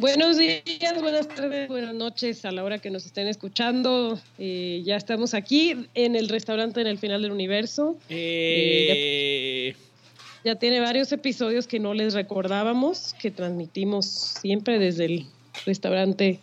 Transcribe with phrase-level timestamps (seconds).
[0.00, 4.18] Buenos días, buenas tardes, buenas noches a la hora que nos estén escuchando.
[4.38, 7.98] Eh, ya estamos aquí en el restaurante en el final del universo.
[8.08, 9.74] Eh,
[10.42, 15.26] ya, ya, tiene varios episodios que no les recordábamos, que transmitimos siempre desde el
[15.66, 16.40] restaurante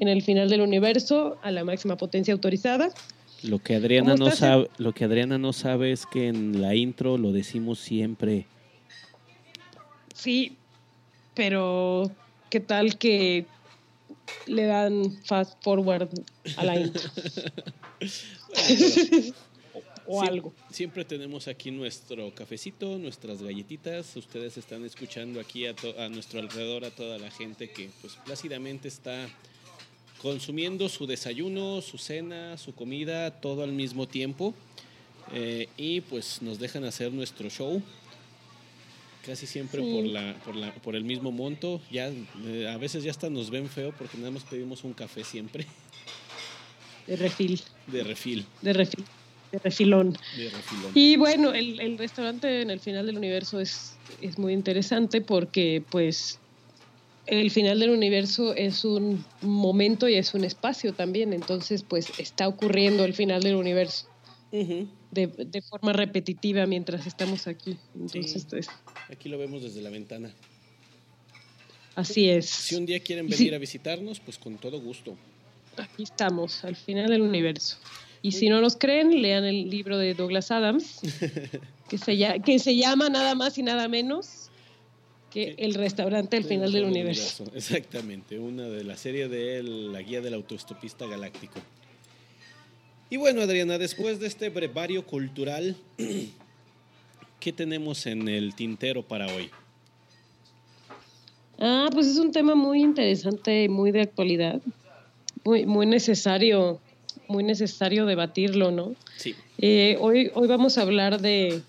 [0.00, 2.92] en el final del universo a la máxima potencia autorizada.
[3.44, 7.16] Lo que Adriana no sabe, lo que Adriana no sabe es que en la intro
[7.16, 8.44] lo decimos siempre.
[10.16, 10.56] Sí,
[11.32, 12.10] pero
[12.50, 13.46] ¿qué tal que
[14.46, 16.08] le dan fast forward
[16.56, 17.10] a la intro?
[20.06, 20.52] o algo.
[20.70, 24.16] Siempre tenemos aquí nuestro cafecito, nuestras galletitas.
[24.16, 28.88] Ustedes están escuchando aquí a, a, nuestro alrededor a toda la gente que pues plácidamente
[28.88, 29.28] está
[30.22, 34.54] consumiendo su desayuno, su cena, su comida, todo al mismo tiempo.
[35.32, 37.82] Eh, y pues nos dejan hacer nuestro show
[39.26, 39.92] casi siempre sí.
[39.92, 41.80] por, la, por, la, por el mismo monto.
[41.90, 42.10] Ya,
[42.44, 45.66] eh, a veces ya hasta nos ven feo porque nada más pedimos un café siempre.
[47.06, 47.60] De refil.
[47.86, 48.46] De refil.
[48.62, 49.04] De refil.
[49.52, 50.12] De refilón.
[50.36, 50.92] De refilón.
[50.94, 55.84] Y bueno, el, el, restaurante en el final del universo es, es muy interesante porque
[55.90, 56.40] pues
[57.26, 61.32] el final del universo es un momento y es un espacio también.
[61.32, 64.06] Entonces pues está ocurriendo el final del universo.
[64.62, 64.88] Uh -huh.
[65.10, 67.76] de, de, forma repetitiva mientras estamos aquí.
[67.94, 68.46] Entonces, sí.
[68.48, 68.68] pues,
[69.10, 70.32] aquí lo vemos desde la ventana.
[71.94, 72.46] Así es.
[72.46, 73.54] Si un día quieren venir sí.
[73.54, 75.16] a visitarnos, pues con todo gusto.
[75.76, 77.78] Aquí estamos, al final del universo.
[78.22, 81.00] Y si no nos creen, lean el libro de Douglas Adams,
[81.88, 84.50] que se, llama, que se llama nada más y nada menos
[85.30, 87.44] que El restaurante al final del universo.
[87.44, 87.74] universo.
[87.74, 91.60] Exactamente, una de la serie de La guía del autoestopista galáctico.
[93.08, 95.76] Y bueno, Adriana, después de este brevario cultural,
[97.40, 99.48] ¿qué tenemos en el tintero para hoy?
[101.60, 104.60] Ah, pues es un tema muy interesante, muy de actualidad,
[105.44, 106.80] muy, muy necesario,
[107.28, 108.96] muy necesario debatirlo, ¿no?
[109.16, 109.36] Sí.
[109.58, 111.62] Eh, hoy, hoy vamos a hablar de,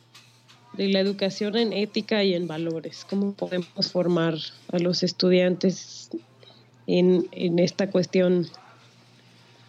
[0.74, 4.36] de la educación en ética y en valores, cómo podemos formar
[4.72, 6.10] a los estudiantes
[6.88, 8.48] en, en esta cuestión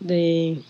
[0.01, 0.63] de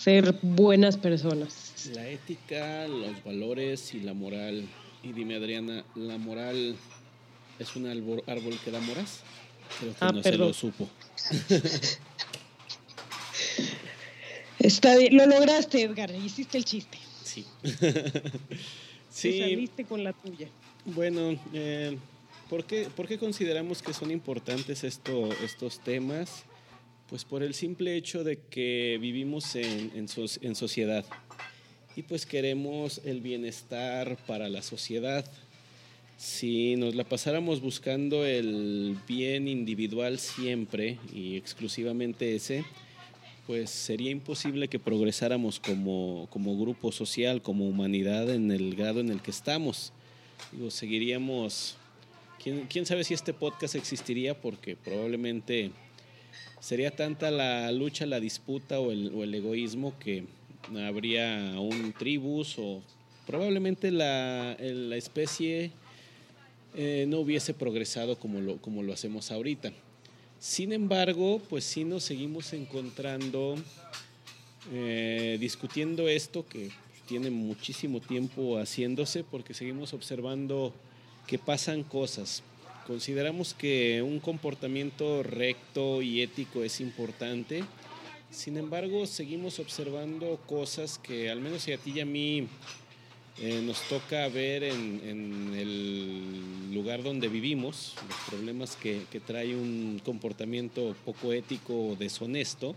[0.00, 1.90] ser buenas personas.
[1.94, 4.66] La ética, los valores y la moral.
[5.02, 6.74] Y dime, Adriana, ¿la moral
[7.58, 9.20] es un árbol, árbol que da moras?
[9.78, 10.54] Creo que ah, no perdón.
[10.54, 10.88] se lo supo.
[14.58, 15.16] Está bien.
[15.16, 16.10] Lo lograste, Edgar.
[16.14, 16.98] Hiciste el chiste.
[17.22, 17.44] Sí.
[19.10, 19.30] sí.
[19.30, 20.48] Te saliste con la tuya.
[20.86, 21.98] Bueno, eh,
[22.48, 26.44] ¿por, qué, ¿por qué consideramos que son importantes esto, estos temas?
[27.10, 31.04] Pues por el simple hecho de que vivimos en, en, so, en, sociedad
[31.96, 35.28] y pues queremos el bienestar para la sociedad.
[36.16, 42.64] Si nos la pasáramos buscando el bien individual siempre y exclusivamente ese,
[43.44, 49.08] pues sería imposible que progresáramos como, como grupo social, como humanidad en el grado en
[49.10, 49.92] el que estamos.
[50.52, 51.76] Digo, seguiríamos,
[52.40, 55.72] ¿quién, quién sabe si este podcast existiría porque probablemente
[56.60, 60.24] sería tanta la lucha, la disputa o el, egoísmo que
[60.86, 62.82] habría un tribus o
[63.26, 64.52] probablemente la,
[64.96, 65.70] especie
[66.74, 69.72] eh, no hubiese progresado como lo, como lo hacemos ahorita.
[70.38, 73.56] Sin embargo, pues sí nos seguimos encontrando
[74.72, 76.70] eh, discutiendo esto que
[77.06, 80.72] tiene muchísimo tiempo haciéndose porque seguimos observando
[81.26, 82.42] que pasan cosas,
[82.90, 87.62] Consideramos que un comportamiento recto y ético es importante.
[88.32, 92.48] Sin embargo, seguimos observando cosas que al menos a ti y a mí
[93.38, 100.02] eh, nos toca ver en, el lugar donde vivimos, los problemas que, que trae un
[100.04, 102.74] comportamiento poco ético o deshonesto.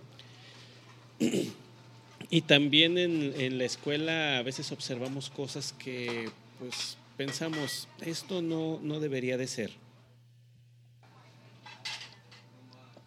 [2.30, 6.30] Y también en, en, la escuela a veces observamos cosas que
[6.60, 9.83] pues pensamos, esto no, no debería de ser.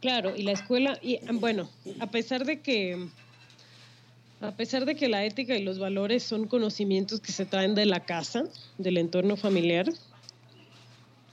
[0.00, 1.68] Claro, y la escuela, y bueno,
[2.00, 3.08] a pesar de que
[4.40, 7.86] A pesar de que la ética y los valores son conocimientos que se traen de
[7.86, 8.44] la casa,
[8.76, 9.86] del entorno familiar,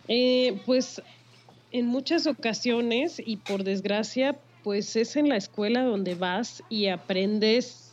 [0.08, 1.02] eh, pues
[1.72, 7.92] en muchas ocasiones y por desgracia, pues es en la escuela donde vas y aprendes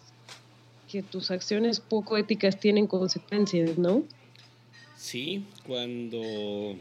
[0.88, 4.05] que tus acciones poco éticas tienen consecuencias, ¿no?
[4.96, 6.76] Sí, cuando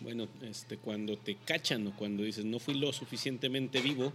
[0.00, 4.12] bueno, este, cuando te cachan o cuando dices no fui lo suficientemente vivo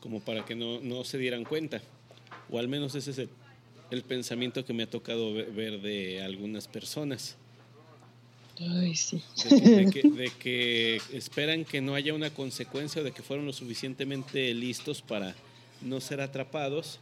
[0.00, 1.80] como para que no, no se dieran cuenta.
[2.50, 3.28] O al menos ese es
[3.90, 7.36] el, pensamiento que me ha tocado ver de algunas personas.
[8.58, 9.22] Ay, sí.
[9.50, 15.02] De que, esperan que no haya una consecuencia o de que fueron lo suficientemente listos
[15.02, 15.34] para
[15.82, 17.00] no ser atrapados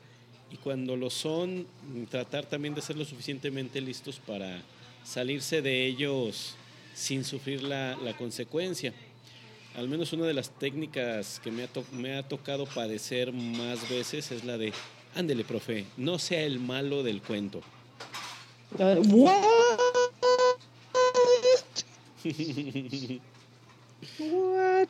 [0.50, 1.66] y cuando lo son,
[2.10, 4.62] tratar también de ser lo suficientemente listos para
[5.04, 6.56] salirse de ellos
[6.94, 8.94] sin sufrir la, la consecuencia.
[9.76, 14.30] Al menos una de las técnicas que me ha, me ha tocado padecer más veces
[14.30, 14.72] es la de,
[15.16, 17.60] ándele, profe, no sea el malo del cuento.
[18.78, 19.38] What?
[24.20, 24.88] What?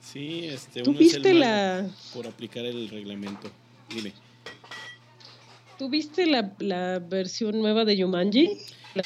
[0.00, 1.90] Sí, este, uno es el la...
[2.12, 3.50] por aplicar el reglamento.
[3.88, 4.12] Dime.
[5.78, 8.58] ¿Tú viste la, la versión nueva de Yumanji?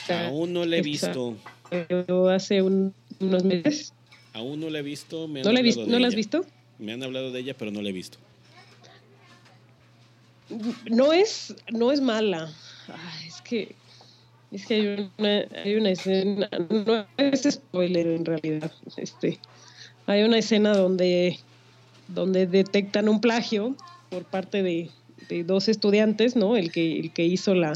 [0.08, 1.37] Aún no la he visto.
[2.30, 3.92] Hace unos meses.
[4.32, 5.28] Aún no la he visto.
[5.28, 6.44] ¿No, la, ¿no la has visto?
[6.78, 8.18] Me han hablado de ella, pero no la he visto.
[10.90, 12.52] No es, no es mala.
[13.26, 13.74] es que
[14.52, 18.70] es que hay una, hay una escena, no es spoiler en realidad.
[18.96, 19.38] Este,
[20.06, 21.38] hay una escena donde,
[22.08, 23.74] donde detectan un plagio
[24.08, 24.90] por parte de,
[25.28, 26.56] de dos estudiantes, ¿no?
[26.56, 27.72] El que, el que hizo la,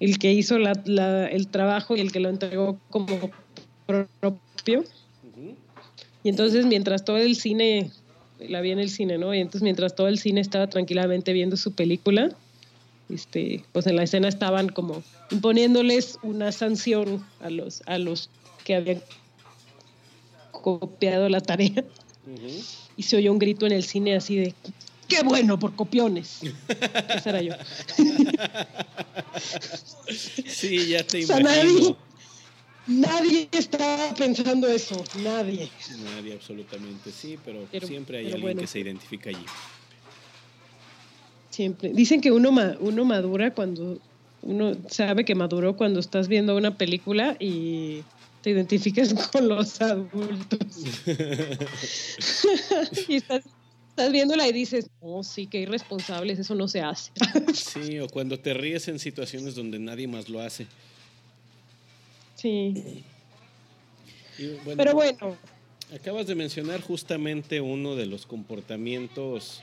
[0.00, 3.30] el que hizo la, la, el trabajo y el que lo entregó como
[3.86, 4.84] propio.
[6.22, 7.90] Y entonces mientras todo el cine,
[8.38, 9.34] la vi en el cine, ¿no?
[9.34, 12.30] Y entonces mientras todo el cine estaba tranquilamente viendo su película,
[13.08, 18.30] este, pues en la escena estaban como imponiéndoles una sanción a los, a los
[18.64, 19.02] que habían
[20.50, 21.84] copiado la tarea.
[22.96, 24.54] Y se oyó un grito en el cine así de
[25.08, 26.40] ¡Qué bueno por copiones!
[27.16, 27.54] Esa era yo.
[30.46, 31.96] sí, ya te imagino.
[32.86, 35.68] nadie, estaba pensando eso, nadie.
[36.14, 39.44] Nadie, absolutamente, sí, pero, siempre hay alguien que se identifica allí.
[41.50, 41.90] Siempre.
[41.90, 42.50] Dicen que uno,
[42.80, 43.98] uno madura cuando,
[44.42, 48.02] uno sabe que maduró cuando estás viendo una película y
[48.42, 50.58] te identificas con los adultos.
[53.08, 53.42] y estás
[53.98, 57.10] estás viéndola y dices, oh, sí, qué irresponsables, eso no se hace.
[57.52, 60.68] sí, o cuando te ríes en situaciones donde nadie más lo hace.
[62.36, 63.02] Sí.
[64.76, 65.36] Pero bueno.
[65.92, 69.62] Acabas de mencionar justamente uno de los comportamientos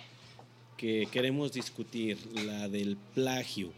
[0.76, 3.72] que queremos discutir, la del plagio,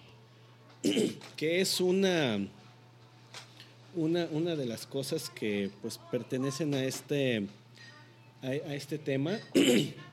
[1.38, 2.40] que es una,
[3.96, 7.46] una, una de las cosas que pues pertenecen a este,
[8.42, 9.38] a, a este tema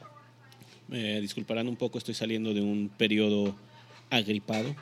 [0.89, 3.57] Me disculparán un poco, estoy saliendo de un periodo
[4.11, 4.75] agripado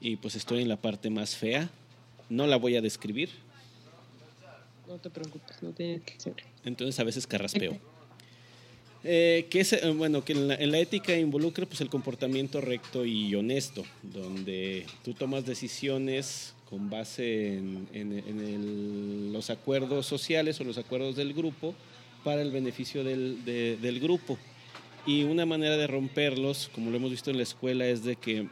[0.00, 1.70] y pues estoy en la parte más fea.
[2.28, 3.30] No la voy a describir.
[4.86, 6.34] No te preocupes, no tiene que ser.
[6.64, 7.78] Entonces a veces carraspeo.
[9.08, 13.34] Eh, que es, eh, bueno, que en la, ética involucra pues, el comportamiento recto y
[13.36, 21.34] honesto, donde tú tomas decisiones con base en, los acuerdos sociales o los acuerdos del
[21.34, 21.74] grupo
[22.24, 24.36] para el beneficio del, del grupo.
[25.06, 28.48] Y una manera de romperlos, como lo hemos visto en la escuela, es de que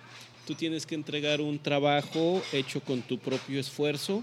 [0.46, 4.22] tú tienes que entregar un trabajo hecho con tu propio esfuerzo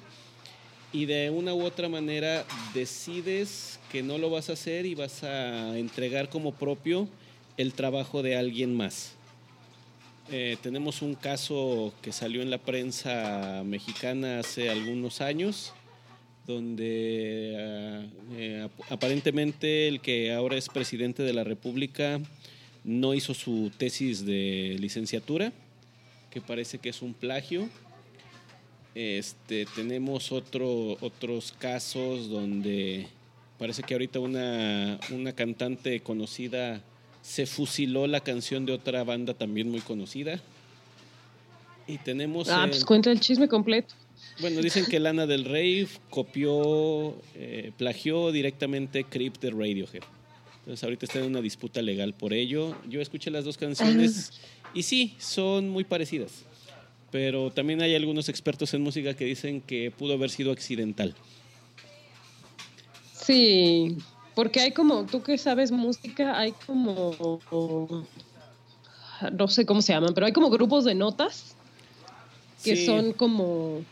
[0.94, 5.24] y de una u otra manera decides que no lo vas a hacer y vas
[5.24, 7.08] a entregar como propio
[7.58, 9.14] el trabajo de alguien más.
[10.32, 15.74] Eh, tenemos un caso que salió en la prensa mexicana hace algunos años
[16.48, 22.20] donde ah, eh, aparentemente el que ahora es presidente de la República
[22.84, 25.54] no hizo su tesis de licenciatura,
[26.30, 27.70] que parece que es un plagio.
[28.96, 33.08] Este, tenemos otro, otros casos donde
[33.58, 36.82] parece que ahorita una, una cantante conocida
[37.22, 40.42] se fusiló la canción de otra banda también muy conocida.
[41.88, 42.50] Y tenemos...
[42.50, 43.94] Ah, pues cuenta el chisme completo.
[44.40, 50.04] Bueno, dicen que Lana del Rey copió, eh, plagió directamente Creep de Radiohead.
[50.60, 52.76] Entonces ahorita está en una disputa legal por ello.
[52.88, 54.32] Yo escuché las dos canciones
[54.74, 56.44] y sí, son muy parecidas.
[57.12, 61.14] Pero también hay algunos expertos en música que dicen que pudo haber sido accidental.
[63.14, 63.98] Sí,
[64.34, 67.40] porque hay como, tú que sabes música, hay como
[69.34, 71.56] no sé cómo se llaman, pero hay como grupos de notas
[72.64, 72.86] que Sí.
[72.86, 73.84] son como,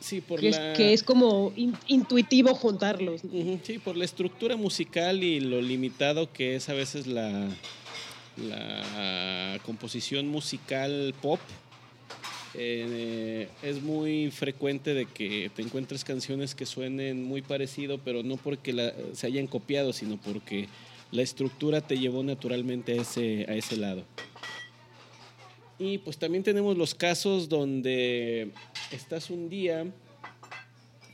[0.00, 0.72] Sí, por que, la...
[0.72, 3.22] es, que es como in- intuitivo juntarlos.
[3.64, 7.48] Sí, por la estructura musical y lo limitado que es a veces la,
[8.48, 11.40] la composición musical pop.
[12.54, 18.36] eh, es muy frecuente de que te encuentres canciones que suenen muy parecido, pero no
[18.36, 20.68] porque la- se hayan copiado, sino porque
[21.10, 24.04] la estructura te llevó naturalmente a ese, a ese lado.
[25.78, 28.48] Y pues también tenemos los casos donde
[28.92, 29.84] estás un día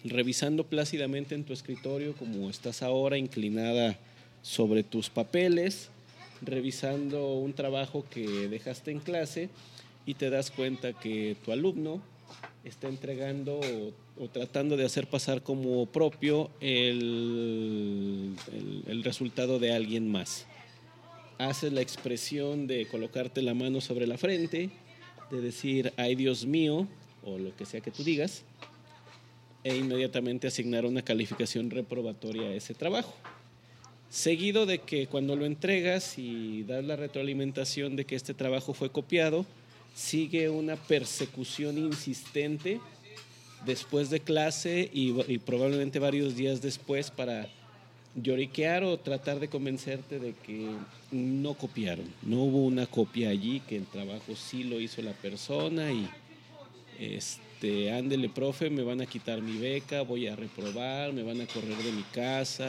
[0.04, 3.98] revisando plácidamente en tu escritorio como estás ahora inclinada
[4.42, 5.88] sobre tus papeles,
[6.42, 9.48] revisando un trabajo que dejaste en clase
[10.06, 12.00] y te das cuenta que tu alumno
[12.64, 13.60] está entregando
[14.18, 18.34] o, tratando de hacer pasar como propio el-
[18.86, 20.46] el resultado de alguien más.
[21.38, 24.70] Haces la expresión de colocarte la mano sobre la frente,
[25.30, 26.86] de decir, ay Dios mío,
[27.24, 28.44] o lo que sea que tú digas,
[29.64, 33.14] e inmediatamente asignar una calificación reprobatoria a ese trabajo.
[34.10, 38.90] Seguido de que cuando lo entregas y das la retroalimentación de que este trabajo fue
[38.90, 39.46] copiado,
[39.94, 42.80] sigue una persecución insistente
[43.64, 47.48] después de clase y, y probablemente varios días después para
[48.14, 50.70] lloriquear o tratar de convencerte de que
[51.10, 55.92] no copiaron, no hubo una copia allí, que el trabajo sí lo hizo la persona
[55.92, 56.08] y
[56.98, 61.46] este, ándele, profe, me van a quitar mi beca, voy a reprobar, me van a
[61.46, 62.68] correr de mi casa,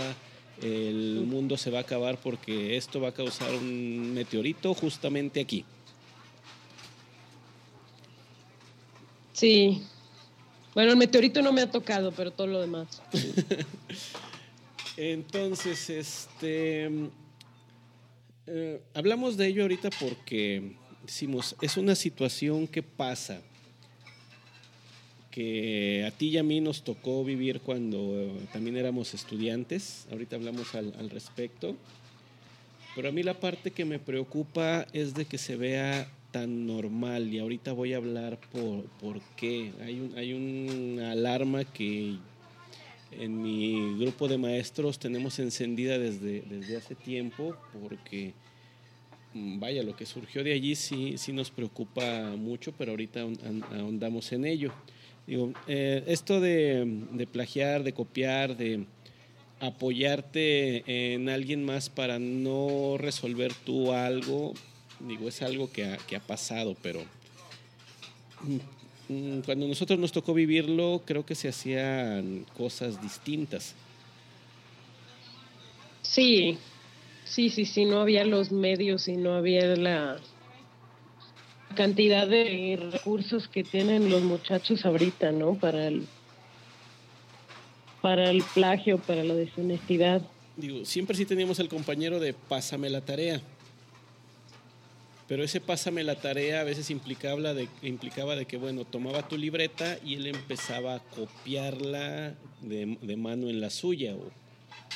[0.62, 5.66] el mundo se va a acabar porque esto va a causar un meteorito justamente aquí.
[9.34, 9.82] Sí.
[10.74, 13.02] Bueno, el meteorito no me ha tocado, pero todo lo demás.
[14.98, 16.90] Entonces, este,
[18.48, 20.74] eh, hablamos de ello ahorita porque
[21.04, 23.42] decimos, es una situación que pasa,
[25.32, 30.76] que a ti y a mí nos tocó vivir cuando también éramos estudiantes, ahorita hablamos
[30.76, 31.76] al, al respecto,
[32.96, 37.34] pero a mí la parte que me preocupa es de que se vea tan normal.
[37.34, 39.72] Y ahorita voy a hablar por, por qué.
[39.82, 42.18] Hay, un, hay una alarma que
[43.20, 48.34] en mi grupo de maestros tenemos encendida desde, desde hace tiempo porque,
[49.34, 53.40] mm, vaya, lo que surgió de allí sí, sí nos preocupa mucho, pero ahorita ahon-
[53.42, 54.72] ahon- ahondamos en ello.
[55.28, 58.86] Digo, eh, esto de, de plagiar, de copiar, de
[59.60, 64.54] apoyarte en alguien más para no resolver tú algo,
[65.00, 67.02] digo, es algo que ha, que ha pasado, pero
[68.42, 68.58] mm,
[69.46, 73.76] cuando nosotros nos tocó vivirlo, creo que se hacían cosas distintas.
[76.02, 76.58] Sí,
[77.26, 80.18] sí, sí, sí, no había los medios y no había la
[81.76, 85.56] cantidad de recursos que tienen los muchachos ahorita, ¿no?
[85.56, 86.06] Para el,
[88.02, 90.22] para el plagio, para la deshonestidad.
[90.56, 93.42] Digo, siempre sí teníamos el compañero de pásame la tarea.
[95.28, 99.38] Pero ese pásame la tarea a veces implicaba de, implicaba de que, bueno, tomaba tu
[99.38, 104.32] libreta y él empezaba a copiarla de, de mano en la suya o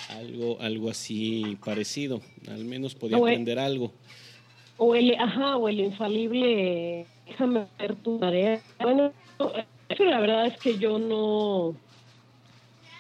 [0.10, 2.22] algo, algo así parecido.
[2.50, 3.22] Al menos podía eh.
[3.22, 3.91] aprender algo.
[4.77, 8.62] O el, ajá, o el infalible, déjame ver tu tarea.
[8.79, 9.12] Bueno,
[9.89, 11.75] eso la verdad es que yo no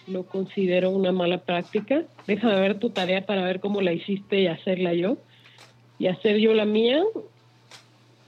[0.07, 2.03] lo considero una mala práctica.
[2.25, 5.17] Déjame ver tu tarea para ver cómo la hiciste y hacerla yo.
[5.99, 7.03] Y hacer yo la mía,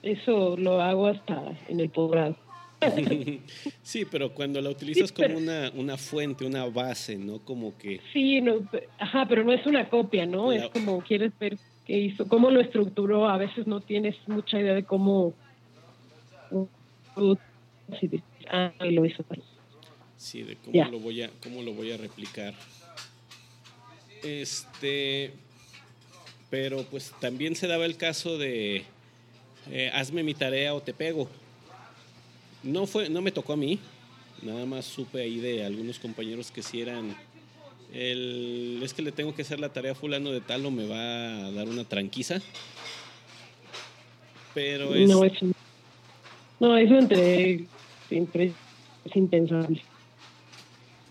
[0.02, 2.36] eso lo hago hasta en el posgrado.
[3.84, 7.40] sí, pero cuando la utilizas como una, una fuente, una base, ¿no?
[7.40, 8.56] Como que Sí, no,
[8.98, 10.52] ajá, pero no es una copia, ¿no?
[10.52, 13.28] La- Es como quieres ver qué hizo, cómo lo estructuró.
[13.28, 15.34] A veces no tienes mucha idea de cómo.
[18.48, 19.26] Ah, lo hizo.
[20.16, 22.54] Sí, de cómo lo voy a cómo lo voy a replicar.
[24.24, 25.34] Este,
[26.50, 28.84] pero pues también se daba el caso de
[29.72, 31.30] eh, hazme mi tarea o te pego.
[32.64, 33.80] No fue, no me tocó a mí.
[34.42, 37.16] Nada más supe ahí de algunos compañeros que si eran
[37.94, 40.88] el es que le tengo que hacer la tarea a fulano de tal o me
[40.88, 42.40] va a dar una tranquiza.
[44.54, 45.46] Pero es No, eso,
[46.60, 47.66] no, eso entre
[48.08, 48.54] siempre
[49.06, 49.82] es impensable.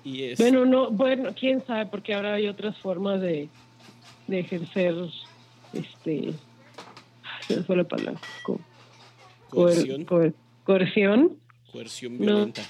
[0.05, 3.49] y es Bueno, no, bueno, quién sabe, porque ahora hay otras formas de,
[4.27, 4.95] de ejercer,
[5.73, 6.33] este,
[7.47, 8.61] se me fue la palabra, co-
[9.51, 10.35] coer- coerción, coer-
[10.65, 11.37] coerción.
[11.73, 12.25] coerción No.
[12.25, 12.63] violenta.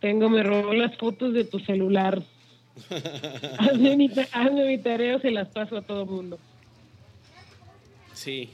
[0.00, 2.22] Tengo, me robó las fotos de tu celular.
[3.58, 6.38] hazme, mi, hazme mi tarea o se las paso a todo mundo.
[8.14, 8.48] Sí.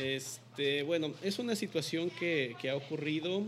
[0.00, 3.42] Este, bueno, es una situación que, que ha ocurrido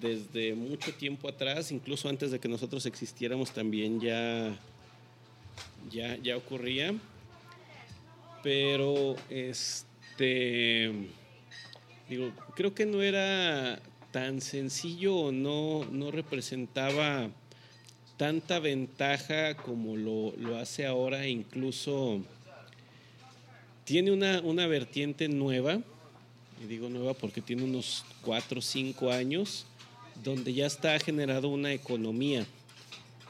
[0.00, 4.54] desde mucho tiempo atrás, incluso antes de que nosotros existiéramos también ya,
[5.90, 6.92] ya, ya ocurría.
[8.44, 10.92] Pero este
[12.08, 13.80] digo, creo que no era
[14.12, 17.30] tan sencillo no, no representaba
[18.16, 22.20] tanta ventaja como lo, lo hace ahora, incluso
[23.84, 25.80] tiene una, una vertiente nueva,
[26.62, 29.66] y digo nueva porque tiene unos 4 o 5 años,
[30.22, 32.46] donde ya está generado una economía.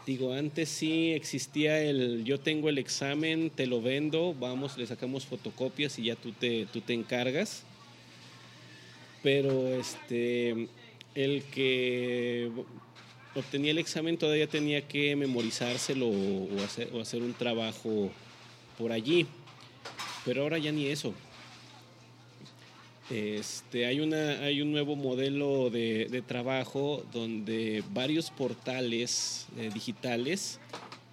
[0.06, 5.25] Digo, antes sí existía el yo tengo el examen, te lo vendo, vamos, le sacamos
[5.25, 7.62] fotocopias y ya tú te, tú te encargas.
[9.23, 10.68] Pero este
[11.14, 12.50] el que
[13.34, 18.11] obtenía el examen todavía tenía que memorizárselo o hacer, o hacer un trabajo
[18.76, 19.26] por allí.
[20.26, 21.14] Pero ahora ya ni eso.
[23.11, 30.58] Este, hay, una, hay un nuevo modelo de, trabajo donde varios portales eh, digitales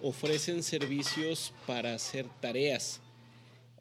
[0.00, 3.00] ofrecen servicios para hacer tareas.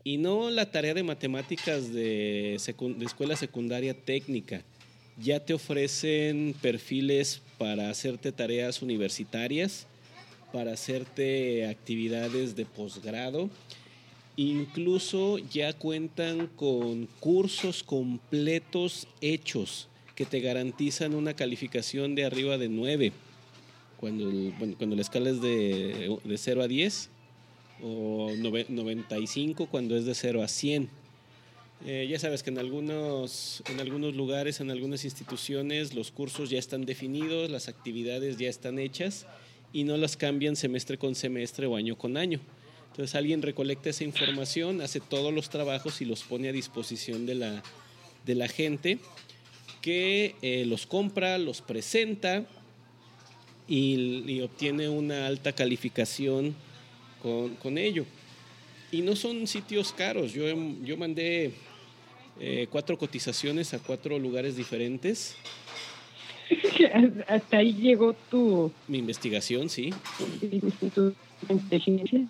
[0.03, 4.63] Y no la tarea de matemáticas de, de escuela secundaria técnica.
[5.17, 9.85] Ya te ofrecen perfiles para hacerte tareas universitarias,
[10.51, 13.49] para hacerte actividades de posgrado
[14.37, 22.69] Incluso ya cuentan con cursos completos hechos que te garantizan una calificación de arriba de
[22.69, 23.11] 9
[23.97, 27.09] cuando, cuando la escala es de, de 0 a 10
[27.83, 30.89] o 95 cuando es de 0 a 100.
[31.85, 36.59] Eh, ya sabes que en algunos, en algunos lugares, en algunas instituciones, los cursos ya
[36.59, 39.25] están definidos, las actividades ya están hechas
[39.73, 42.39] y no las cambian semestre con semestre o año con año.
[42.91, 47.35] Entonces alguien recolecta esa información, hace todos los trabajos y los pone a disposición de
[47.35, 47.63] la,
[48.25, 48.99] de la gente
[49.81, 52.45] que eh, los compra, los presenta
[53.67, 56.53] y, obtiene una alta calificación
[57.21, 58.05] con, ello.
[58.91, 60.33] Y no son sitios caros.
[60.33, 60.45] Yo,
[60.83, 61.53] yo mandé
[62.39, 65.37] eh, cuatro cotizaciones a cuatro lugares diferentes.
[67.27, 68.71] Hasta ahí llegó tu...
[68.89, 69.93] Mi investigación, sí.
[70.93, 71.13] Tu
[71.49, 72.27] inteligencia.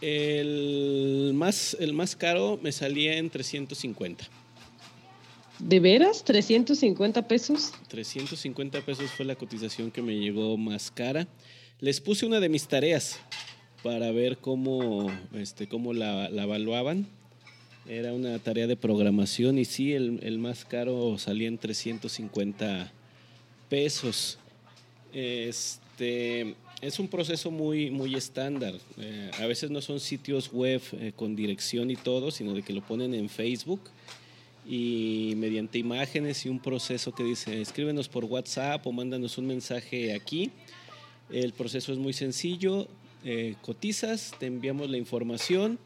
[0.00, 4.24] El más, el más caro me salía en 350.
[5.58, 6.24] ¿De veras?
[6.24, 7.72] ¿350 pesos?
[7.88, 11.26] 350 pesos fue la cotización que me llegó más cara.
[11.80, 13.18] Les puse una de mis tareas
[13.82, 17.06] para ver cómo, este, cómo la, la evaluaban.
[17.88, 22.92] Era una tarea de programación y sí, el, el más caro salía en 350
[23.68, 24.38] pesos.
[25.12, 28.74] Este, es un proceso muy, muy estándar.
[28.98, 32.72] Eh, a veces no son sitios web eh, con dirección y todo, sino de que
[32.72, 33.80] lo ponen en Facebook
[34.68, 40.12] y mediante imágenes y un proceso que dice escríbenos por WhatsApp o mándanos un mensaje
[40.12, 40.50] aquí.
[41.30, 42.88] El proceso es muy sencillo,
[43.24, 45.78] eh, cotizas, te enviamos la información,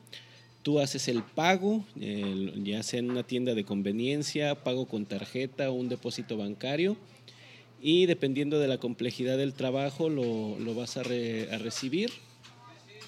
[0.63, 5.75] tú haces el pago, ya sea en una tienda de conveniencia, pago con tarjeta o
[5.75, 6.99] un depósito bancario
[7.83, 12.11] y dependiendo de la complejidad del trabajo lo, lo vas a, recibir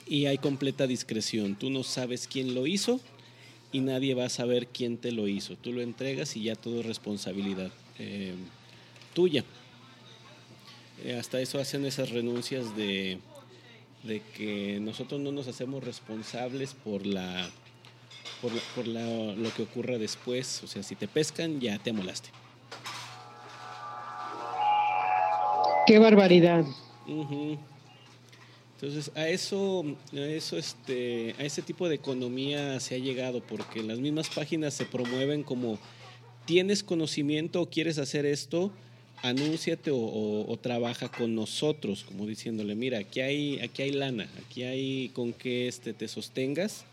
[0.06, 1.56] y hay completa discreción.
[1.56, 3.00] Tú no sabes quién lo hizo
[3.70, 5.56] y nadie va a saber quién te lo hizo.
[5.56, 8.35] Tú lo entregas y ya todo es responsabilidad eh,
[9.14, 9.44] tuya.
[11.04, 13.18] Eh, hasta eso hacen esas renuncias de,
[14.04, 17.50] de, que nosotros no nos hacemos responsables por la
[18.40, 20.62] por, por lo que ocurra después.
[20.64, 22.30] O sea, si te pescan, ya te amolaste.
[25.87, 26.64] Qué barbaridad.
[28.83, 33.83] Entonces, a eso, a eso, este, a ese tipo de economía se ha llegado, porque
[33.83, 35.79] las mismas páginas se promueven como
[36.47, 38.73] tienes conocimiento o quieres hacer esto,
[39.23, 45.09] anúnciate o, trabaja con nosotros, como diciéndole, mira, aquí hay, aquí hay lana, aquí hay
[45.11, 46.85] con que este, te sostengas,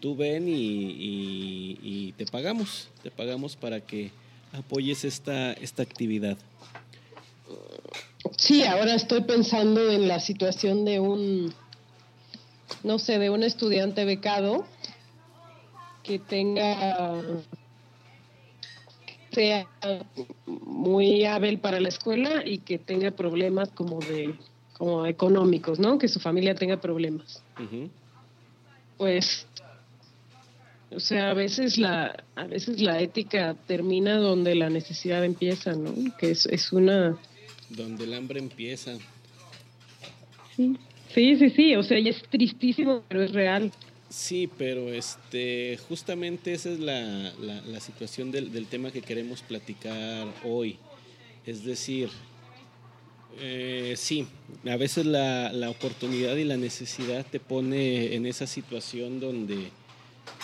[0.00, 4.10] tú ven y, te pagamos, te pagamos para que
[4.52, 6.36] apoyes esta actividad.
[8.36, 11.54] Sí, ahora estoy pensando en la situación de un,
[12.82, 14.64] no sé, de un estudiante becado
[16.02, 17.20] que tenga,
[19.32, 19.66] sea
[20.46, 24.34] muy hábil para la escuela y que tenga problemas como de,
[24.76, 25.98] como económicos, ¿no?
[25.98, 27.42] Que su familia tenga problemas.
[28.96, 29.46] Pues,
[30.90, 35.92] o sea, a veces la, a veces la ética termina donde la necesidad empieza, ¿no?
[36.16, 37.18] Que es, es una
[37.70, 38.98] donde el hambre empieza.
[40.56, 40.76] Sí,
[41.14, 43.72] sí, sí, sí, o sea, y es tristísimo, pero es real.
[44.10, 50.26] Sí, pero este, justamente esa es la, la, situación del, del, tema que queremos platicar
[50.44, 50.78] hoy.
[51.44, 52.08] Es decir,
[53.38, 54.26] eh, sí,
[54.66, 59.68] a veces la, la, oportunidad y la necesidad te pone en esa situación donde,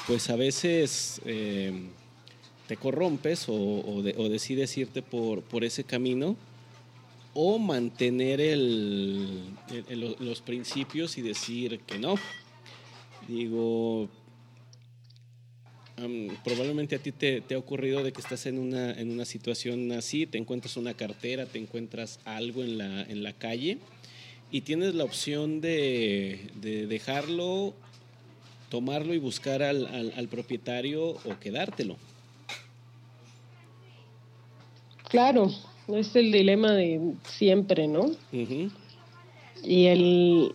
[0.07, 1.73] pues a veces eh,
[2.69, 6.37] te corrompes o, o, decides irte por, por ese camino
[7.35, 9.43] o mantener el,
[10.21, 12.15] los principios y decir que no.
[13.29, 14.09] Digo,
[16.43, 20.27] probablemente a ti te, ha ocurrido de que estás en una, en una situación así,
[20.27, 23.79] te encuentras una cartera, te encuentras algo en la, en la calle
[24.55, 26.51] y tienes la opción de,
[26.89, 27.75] dejarlo,
[28.71, 31.97] tomarlo y buscar al, propietario o quedártelo.
[35.09, 35.53] Claro,
[35.89, 38.11] es el dilema de siempre, ¿no?
[38.33, 40.55] Y el,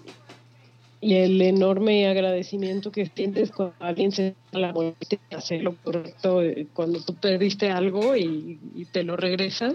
[1.01, 5.75] y el enorme agradecimiento que sientes cuando alguien se da la vuelta y hace lo
[5.75, 8.59] correcto eh, cuando tú perdiste algo y,
[8.91, 9.73] te lo regresa.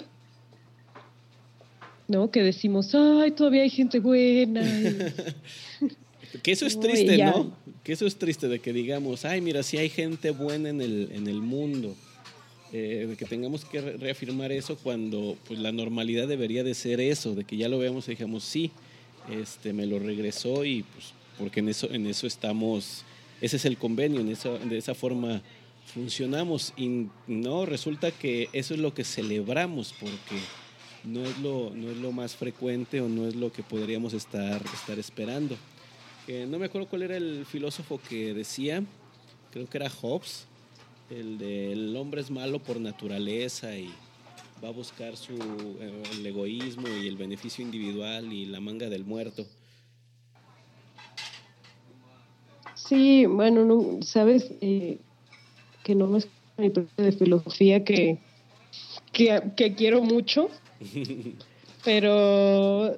[2.06, 2.30] ¿No?
[2.30, 4.62] Que decimos, ay, todavía hay gente buena.
[6.42, 7.56] que eso es triste, ¿no?
[7.82, 11.08] Que eso es triste de que digamos, ay, mira, si hay gente buena en el,
[11.12, 11.94] en el mundo.
[12.76, 17.44] Eh, que tengamos que reafirmar eso cuando pues la normalidad debería de ser eso, de
[17.44, 18.72] que ya lo veamos y digamos, sí,
[19.30, 23.04] este, me lo regresó y pues porque en eso, en eso estamos,
[23.40, 25.40] ese es el convenio, en esa, de esa forma
[25.94, 30.42] funcionamos y no, resulta que eso es lo que celebramos porque
[31.04, 34.60] no es lo, no es lo más frecuente o no es lo que podríamos estar,
[34.74, 35.56] estar esperando.
[36.48, 38.82] no me acuerdo cuál era el filósofo que decía,
[39.52, 40.48] creo que era Hobbes,
[41.14, 43.90] el del hombre es malo por naturaleza y
[44.62, 45.34] va a buscar su,
[45.80, 49.46] eh, el egoísmo y el beneficio individual y la manga del muerto.
[52.74, 54.98] Sí, bueno, no, sabes eh,
[55.82, 58.18] que no es mi de filosofía que,
[59.12, 60.48] que, quiero mucho,
[61.84, 62.96] pero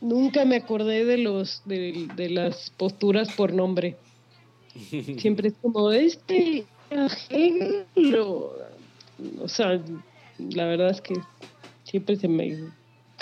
[0.00, 3.96] nunca me acordé de los de, de las posturas por nombre.
[5.18, 8.56] Siempre es como este ejemplo.
[9.40, 9.80] O sea,
[10.38, 11.14] la verdad es que
[11.84, 12.72] siempre se me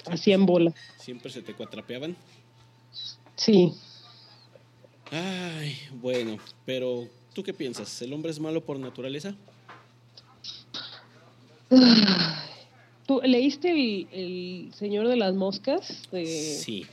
[0.06, 0.72] hacían bola.
[0.98, 2.16] ¿Siempre se te cuatrapeaban?
[3.36, 3.72] Sí.
[5.10, 8.00] Ay, bueno, pero ¿tú qué piensas?
[8.02, 9.34] ¿El hombre es malo por naturaleza?
[13.06, 13.70] ¿Tú leíste
[14.12, 16.08] el, Señor de las Moscas?
[16.10, 16.86] De, sí.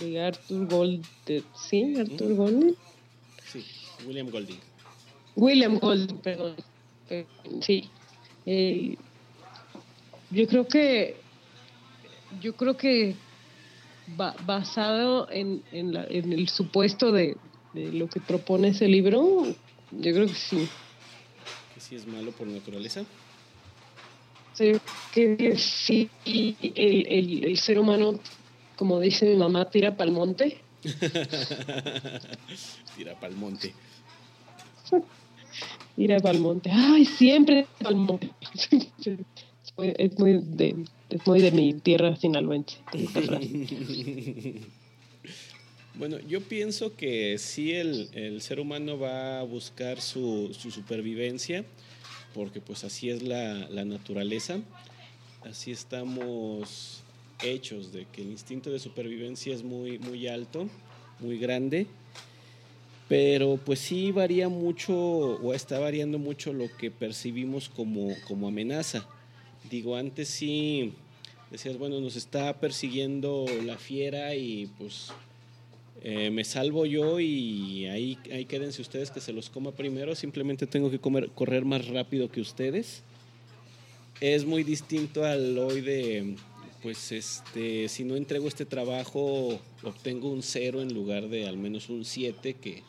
[0.00, 1.06] De Arthur Gold.
[1.54, 1.94] ¿Sí?
[1.98, 2.74] ¿Arthur Golding?
[3.44, 3.64] Sí,
[4.06, 4.58] William Golding.
[5.36, 6.56] William Golding, perdón.
[7.60, 7.88] Sí.
[8.46, 8.96] Eh,
[10.30, 11.16] yo creo que
[12.40, 13.14] yo creo que
[14.16, 17.36] basado en, en, la, en, el supuesto de,
[17.72, 19.46] de, lo que propone ese libro,
[19.90, 20.68] yo creo que sí.
[21.74, 23.04] ¿Que sí es malo por naturaleza?
[24.54, 24.72] Sí,
[25.12, 28.18] que sí, el, el, el ser humano,
[28.76, 30.62] como dice mi mamá, tira para el monte.
[32.96, 33.74] tira para el monte.
[35.96, 36.70] Tira para el monte.
[36.72, 38.30] Ay, siempre para el monte.
[39.76, 40.76] es muy de,
[41.10, 42.78] es muy de mi tierra sinaloense.
[45.94, 51.64] bueno, yo pienso que sí el, el, ser humano va a buscar su, su supervivencia,
[52.34, 54.60] porque pues así es la, la, naturaleza,
[55.42, 57.02] así estamos
[57.42, 60.68] hechos de que el instinto de supervivencia es muy, muy alto,
[61.20, 61.86] muy grande,
[63.08, 69.06] pero pues sí varía mucho o está variando mucho lo que percibimos como, como amenaza.
[69.70, 70.92] Digo, antes sí
[71.50, 75.12] decías, bueno, nos está persiguiendo la fiera y pues
[76.02, 80.66] eh, me salvo yo y ahí, ahí quédense ustedes que se los coma primero, simplemente
[80.66, 83.02] tengo que comer, correr más rápido que ustedes.
[84.20, 86.36] Es muy distinto al hoy de,
[86.82, 91.88] pues este, si no entrego este trabajo, obtengo un cero en lugar de al menos
[91.88, 92.82] un siete que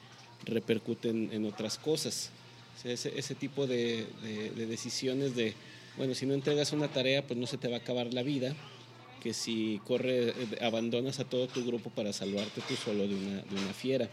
[0.47, 2.31] repercuten en otras cosas.
[2.83, 4.07] ese, tipo de
[4.55, 5.53] decisiones de
[5.97, 8.55] bueno, si no entregas una tarea, pues no se te va a acabar la vida,
[9.21, 10.31] que si corre,
[10.61, 14.07] abandonas a todo tu grupo para salvarte tú solo de una, de una fiera.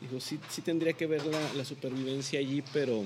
[0.00, 1.20] Digo, sí, sí tendría que ver
[1.54, 3.04] la, supervivencia allí, pero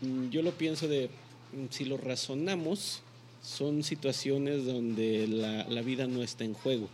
[0.00, 1.10] mm, yo lo pienso de,
[1.52, 3.02] mm, si lo razonamos,
[3.42, 6.88] son situaciones donde la, la vida no está en juego.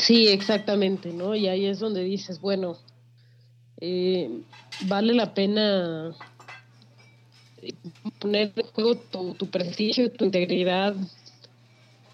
[0.00, 1.34] Sí, exactamente, ¿no?
[1.34, 2.78] Y ahí es donde dices, bueno,
[3.80, 4.40] eh,
[4.86, 6.16] vale la pena
[8.18, 10.96] poner en juego tu, prestigio, tu integridad,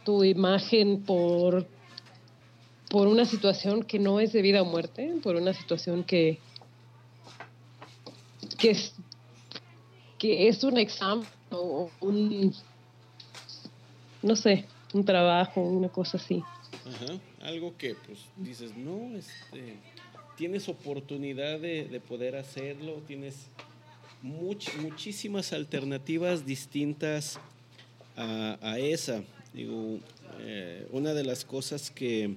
[0.04, 1.64] tu imagen por,
[2.90, 6.40] por una situación que no es de vida o muerte, por una situación que,
[8.58, 8.94] que, es,
[10.18, 12.52] que es un examen o un,
[14.22, 16.42] no sé, un trabajo, una cosa así.
[17.42, 19.74] Algo que pues dices, no, este,
[20.36, 23.48] tienes oportunidad de, de poder hacerlo, tienes
[24.22, 27.38] muchísimas alternativas distintas
[28.16, 29.22] a, a esa.
[29.52, 29.98] Digo,
[30.40, 32.34] eh, una de las cosas que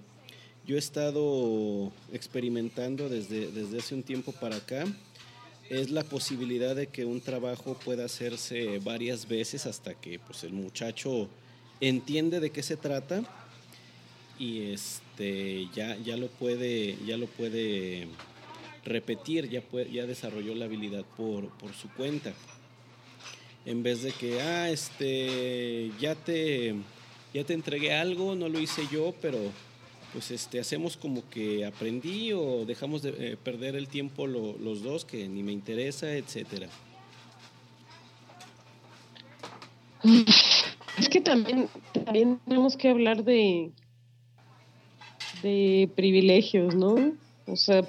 [0.66, 4.86] yo he estado experimentando desde, desde hace un tiempo para acá
[5.70, 10.54] es la posibilidad de que un trabajo pueda hacerse varias veces hasta que pues, el
[10.54, 11.28] muchacho
[11.80, 13.24] entiende de qué se trata
[14.40, 18.08] y este ya, ya lo puede ya lo puede
[18.86, 22.34] repetir ya ya desarrolló la habilidad por, por su cuenta
[23.66, 26.76] en vez de que ah este ya te
[27.34, 29.38] ya te entregué algo, no lo hice yo, pero
[30.14, 35.06] pues este, hacemos como que aprendí o dejamos de eh, perder el tiempo los dos,
[35.06, 36.68] que ni me interesa, etcétera.
[40.98, 43.72] Es que también, también tenemos que hablar de,
[45.42, 47.14] de privilegios, ¿no?
[47.48, 47.84] O sea,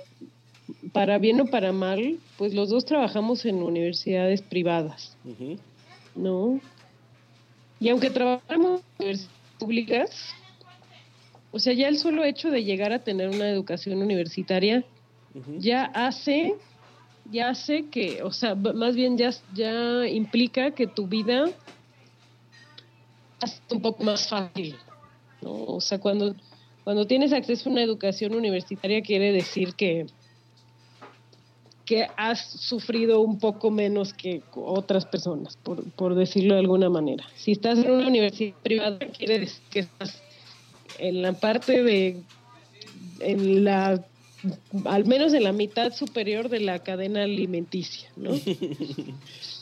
[0.93, 5.17] para bien o para mal, pues los dos trabajamos en universidades privadas,
[6.15, 6.61] ¿no?
[7.79, 10.35] Y aunque trabajamos en universidades públicas,
[11.53, 14.85] o sea, ya el solo hecho de llegar a tener una educación universitaria
[15.59, 16.55] ya hace,
[17.31, 21.47] ya hace que, o sea, más bien ya, ya implica que tu vida
[23.43, 24.77] es un poco más fácil,
[25.41, 25.65] ¿no?
[25.65, 26.35] O sea, cuando,
[26.85, 30.07] cuando tienes acceso a una educación universitaria quiere decir que
[31.90, 35.59] que has sufrido un poco menos que otras personas,
[35.97, 37.27] por, decirlo de alguna manera.
[37.35, 40.23] Si estás en una universidad privada, quiere decir que estás
[41.01, 42.23] en la parte de,
[43.19, 44.05] en la,
[44.85, 48.35] al menos en la mitad superior de la cadena alimenticia, ¿no?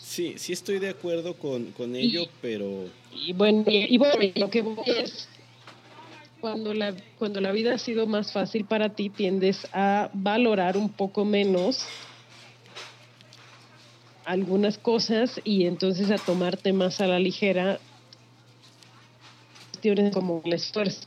[0.09, 2.89] Sí, sí estoy de acuerdo con, ello, pero...
[3.15, 5.29] Y bueno, y, bueno, lo que voy es
[6.41, 10.89] cuando la, cuando la vida ha sido más fácil para ti, tiendes a valorar un
[10.91, 11.87] poco menos
[14.25, 17.81] algunas cosas y entonces a tomarte más a la ligera
[19.71, 21.07] cuestiones como el esfuerzo.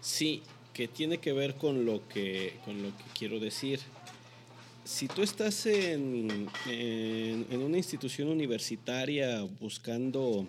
[0.00, 0.42] Sí,
[0.72, 3.80] que tiene que ver con lo que, con lo que quiero decir.
[4.84, 10.46] Si tú estás en, en, una institución universitaria buscando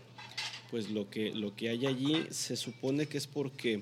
[0.70, 3.82] pues lo que, lo que hay allí, se supone que es porque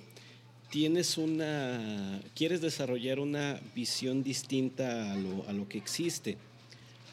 [0.75, 6.35] tienes una, quieres desarrollar una visión distinta a lo, a lo que existe.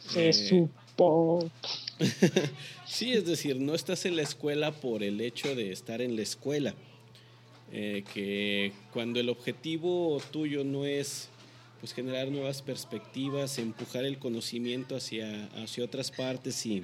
[0.01, 0.68] Se eh,
[2.88, 6.22] sí, es decir, no estás en la escuela por el hecho de estar en la
[6.22, 6.75] escuela.
[7.70, 11.29] Eh, que cuando el objetivo tuyo no es
[11.79, 16.83] pues generar nuevas perspectivas, empujar el conocimiento hacia, hacia otras partes y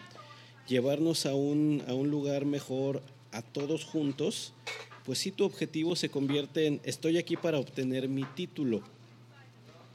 [0.68, 4.52] llevarnos a un, a un lugar mejor a todos juntos,
[5.08, 8.82] pues sí tu objetivo se convierte en estoy aquí para obtener mi título.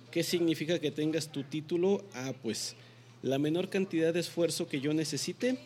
[0.09, 2.03] ¿Qué significa que tengas tu título?
[2.15, 2.75] Ah, pues
[3.21, 5.59] la menor cantidad de esfuerzo que yo necesite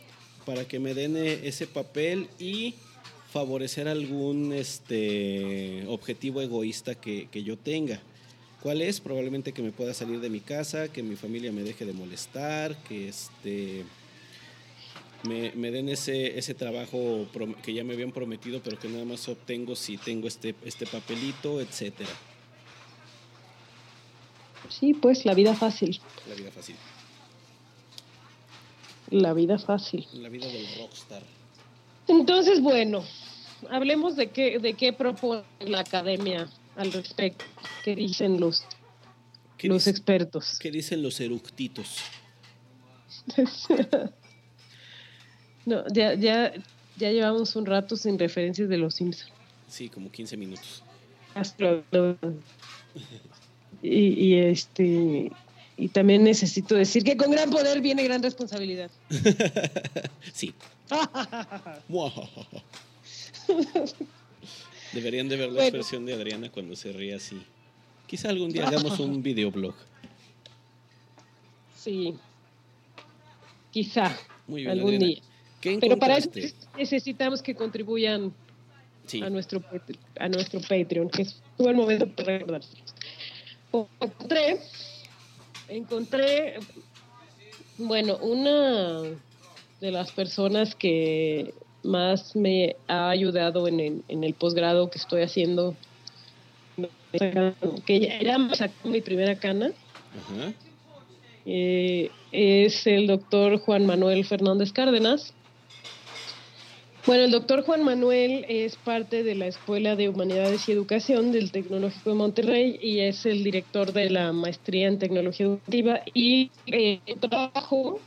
[0.45, 2.75] para que me den eh, ese papel y
[3.31, 8.01] favorecer algún este, objetivo egoísta que, yo tenga.
[8.61, 8.99] ¿Cuál es?
[8.99, 12.75] Probablemente que me pueda salir de mi casa, que mi familia me deje de molestar,
[12.83, 13.85] que este,
[15.23, 17.25] me, me den ese, ese trabajo
[17.63, 21.59] que ya me habían prometido, pero que nada más obtengo si tengo este, este papelito,
[21.59, 22.09] etcétera.
[24.69, 25.99] Sí, pues la vida fácil.
[26.27, 26.75] La vida fácil.
[29.09, 30.05] La vida fácil.
[30.13, 31.23] La vida del rockstar.
[32.07, 33.03] Entonces, bueno,
[33.69, 37.45] hablemos de qué, de qué propone la academia al respecto.
[37.83, 38.65] ¿Qué dicen los,
[39.61, 40.57] los expertos?
[40.59, 41.97] ¿Qué dicen los eructitos?
[45.67, 46.53] no, ya, ya,
[46.95, 49.33] ya llevamos un rato sin referencias de los Simpsons.
[49.67, 50.81] Sí, como 15 minutos.
[53.81, 55.29] y, y este
[55.75, 58.89] y también necesito decir que con gran poder viene gran responsabilidad.
[60.33, 60.53] sí.
[64.93, 67.41] Deberían de ver la expresión de Adriana cuando se ríe así.
[68.07, 69.75] Quizá algún día hagamos un videoblog.
[71.75, 72.15] Sí.
[73.69, 74.17] Quizá.
[74.47, 75.21] Muy bien, algún día.
[75.79, 76.29] Pero para eso
[76.77, 78.33] necesitamos que contribuyan
[79.21, 79.63] a, nuestro,
[80.19, 82.61] a nuestro Patreon, que es buen momento para recordar.
[83.99, 84.59] Encontré
[85.69, 86.55] encontré,
[87.77, 89.01] bueno, una
[89.81, 91.53] de las personas que
[91.83, 95.75] más me ha ayudado en el, en el posgrado que estoy haciendo
[97.85, 99.71] que ya, me sacó mi primera cana.
[101.45, 105.33] Eh, es el doctor Juan Manuel Fernández Cárdenas.
[107.07, 111.53] Bueno, el doctor Juan Manuel es parte de la Escuela de Humanidades y Educación del
[111.53, 116.99] Tecnológico de Monterrey y es el director de la maestría en tecnología educativa y eh,
[117.05, 118.01] el trabajo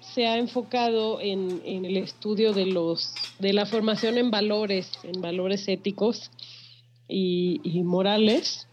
[0.00, 5.68] se ha enfocado en, el estudio de los de la formación en valores, en valores
[5.68, 6.30] éticos
[7.08, 8.68] y, morales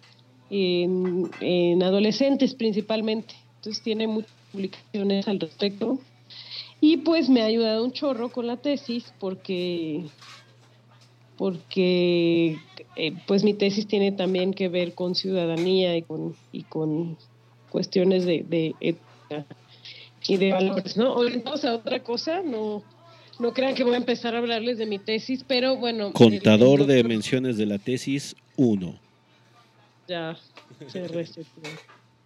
[0.50, 3.36] en, en adolescentes principalmente.
[3.58, 6.00] Entonces tiene muchas publicaciones al respecto
[6.82, 10.06] y pues me ha ayudado un chorro con la tesis porque
[11.38, 12.58] porque
[12.96, 17.18] eh, pues mi tesis tiene también que ver con ciudadanía y con y con
[17.70, 19.46] cuestiones de, de ética
[20.28, 21.14] y de valores, ¿no?
[21.14, 22.84] Orientados a otra cosa, no
[23.40, 26.12] no crean que voy a empezar a hablarles de mi tesis, pero bueno.
[26.14, 29.00] Contador de menciones de la tesis, uno.
[30.08, 30.38] Ya,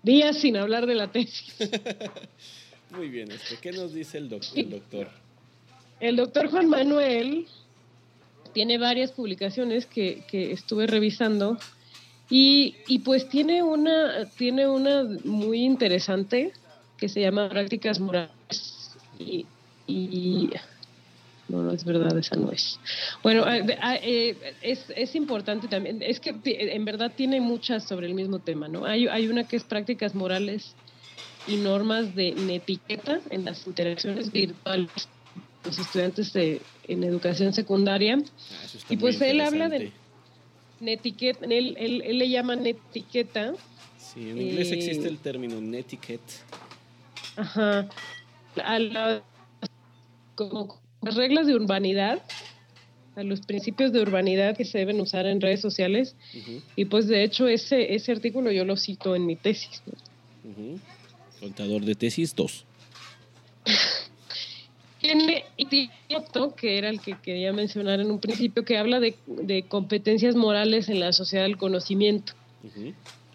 [0.04, 1.56] días sin hablar de la tesis.
[2.92, 5.08] Muy bien, este, ¿qué nos dice el, doctor?
[6.00, 7.48] El doctor Juan Manuel
[8.54, 11.58] tiene varias publicaciones que, estuve revisando
[12.30, 16.52] y, pues tiene una, tiene una muy interesante
[16.98, 19.46] que se llama Prácticas Morales y,
[21.48, 22.80] no, no es verdad, esa no es.
[23.24, 28.40] Bueno, eh, es, es, importante también, es que en verdad tiene muchas sobre el mismo
[28.40, 28.86] tema, ¿no?
[28.86, 30.76] Hay, hay una que es Prácticas Morales
[31.48, 34.92] y normas de netiqueta en las interacciones virtuales
[35.64, 38.18] los estudiantes de, en educación secundaria.
[38.18, 39.92] Ah, y pues él habla de
[40.80, 43.54] netiqueta, él, él, le llama netiqueta.
[43.98, 46.44] Sí, en inglés eh, existe el término netiquette.
[47.36, 47.88] Ajá.
[48.64, 49.22] A las
[50.36, 52.22] como las reglas de urbanidad,
[53.16, 56.16] a los principios de urbanidad que se deben usar en redes sociales.
[56.76, 59.82] Y pues de hecho ese, ese artículo yo lo cito en mi tesis.
[61.42, 62.66] Contador de tesis 2.
[65.02, 65.44] Tiene
[66.16, 69.16] otro, que era el que quería mencionar en un principio, que habla de,
[69.68, 72.34] competencias morales en la sociedad del conocimiento.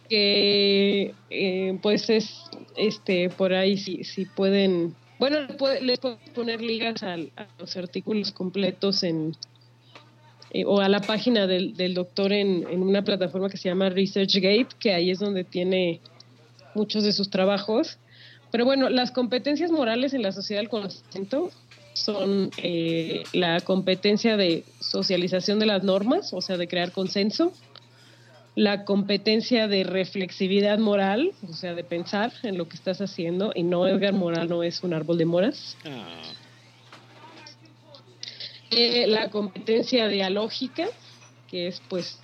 [0.08, 2.44] Que eh, pues es
[2.76, 5.38] este por ahí si, si pueden bueno
[5.82, 7.16] les puedo poner ligas a
[7.58, 9.36] los artículos completos en
[10.52, 13.88] eh, o a la página del, del doctor en, en, una plataforma que se llama
[13.88, 16.00] ResearchGate, que ahí es donde tiene
[16.76, 17.98] muchos de sus trabajos.
[18.52, 21.50] Pero bueno, las competencias morales en la sociedad del conocimiento
[21.94, 27.52] son eh, la competencia de socialización de las normas, o sea, de crear consenso,
[28.54, 33.62] la competencia de reflexividad moral, o sea, de pensar en lo que estás haciendo, y
[33.62, 35.76] no, Edgar Moral no es un árbol de moras.
[35.84, 36.22] Ah.
[38.70, 40.86] Eh, la competencia dialógica,
[41.48, 42.18] que es pues,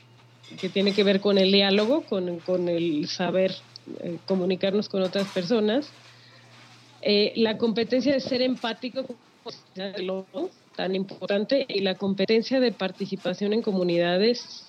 [0.60, 3.54] que tiene que ver con el diálogo, con, con el saber
[4.00, 5.90] eh, comunicarnos con otras personas.
[7.02, 9.04] Eh, la competencia de ser empático,
[10.76, 14.66] tan importante, y la competencia de participación en comunidades.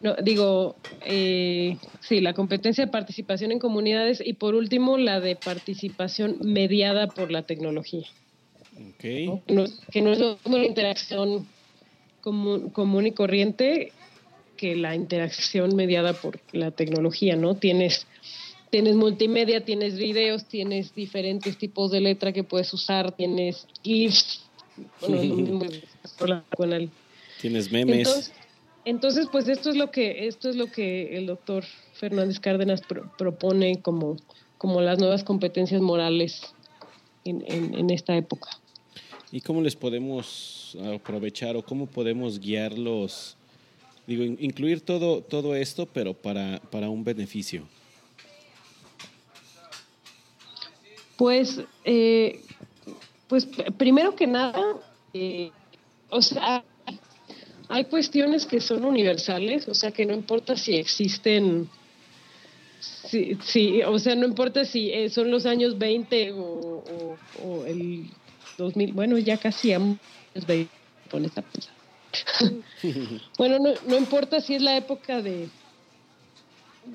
[0.00, 0.74] No, digo,
[1.06, 7.06] eh, sí, la competencia de participación en comunidades y por último la de participación mediada
[7.06, 8.06] por la tecnología.
[8.98, 11.46] Que, no, es una interacción
[12.20, 13.92] común, común y corriente,
[14.64, 17.54] que la interacción mediada por la tecnología, ¿no?
[17.54, 18.06] Tienes,
[18.70, 24.42] tienes multimedia, tienes videos, tienes diferentes tipos de letra que puedes usar, tienes GIFs,
[27.42, 28.32] tienes memes.
[28.86, 32.80] Entonces, pues esto es lo que esto es lo que el doctor Fernández Cárdenas
[33.18, 34.16] propone como,
[34.56, 36.54] como las nuevas competencias morales
[37.26, 38.48] en, en esta época.
[39.30, 43.36] ¿Y cómo les podemos aprovechar o cómo podemos guiarlos
[44.06, 47.66] Digo, incluir todo, todo esto, pero para, para un beneficio.
[51.16, 52.40] Pues, eh,
[53.28, 54.62] pues primero que nada,
[55.12, 55.50] eh,
[56.10, 56.64] o sea,
[57.68, 61.68] hay cuestiones que son universales, o sea, que no importa si existen,
[63.08, 66.84] si, o sea, no importa si eh, son los años 20 o,
[67.42, 68.10] o, el
[68.58, 70.68] 2000, bueno, ya casi a 20
[71.10, 71.42] con esta
[73.38, 75.48] bueno, no, importa si es la época de,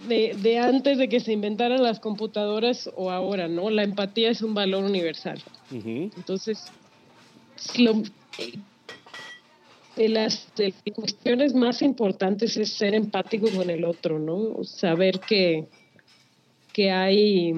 [0.07, 3.69] de, antes de que se inventaran las computadoras o ahora, ¿no?
[3.69, 5.41] La empatía es un valor universal.
[5.71, 6.71] Entonces,
[9.95, 10.47] de las
[10.95, 14.63] cuestiones más importantes es ser empático con el otro, ¿no?
[14.63, 15.67] Saber que,
[16.71, 17.53] que hay,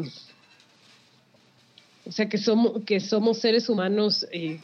[2.06, 4.60] o sea, que somos, que somos seres humanos eh,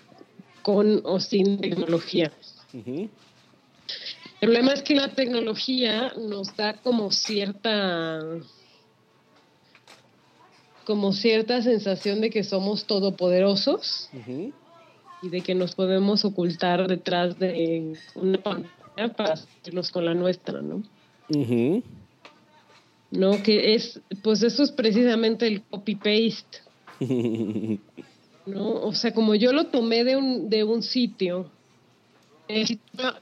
[0.64, 2.32] con o sin tecnología.
[2.86, 3.09] El
[4.39, 8.21] problema es que la tecnología nos da como cierta
[10.86, 14.09] como cierta sensación de que somos todopoderosos
[15.21, 20.61] y de que nos podemos ocultar detrás de una pantalla para hacernos con la nuestra,
[20.61, 20.84] ¿no?
[23.11, 26.59] No, que es, pues eso es precisamente el copy-paste.
[28.45, 28.82] ¿No?
[28.84, 31.51] O sea, como yo lo tomé de un, de un sitio,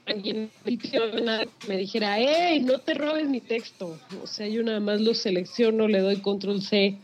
[0.06, 3.98] alguien me dijera, hey, no te robes mi texto.
[4.22, 6.98] O sea, yo nada más lo selecciono, le doy control C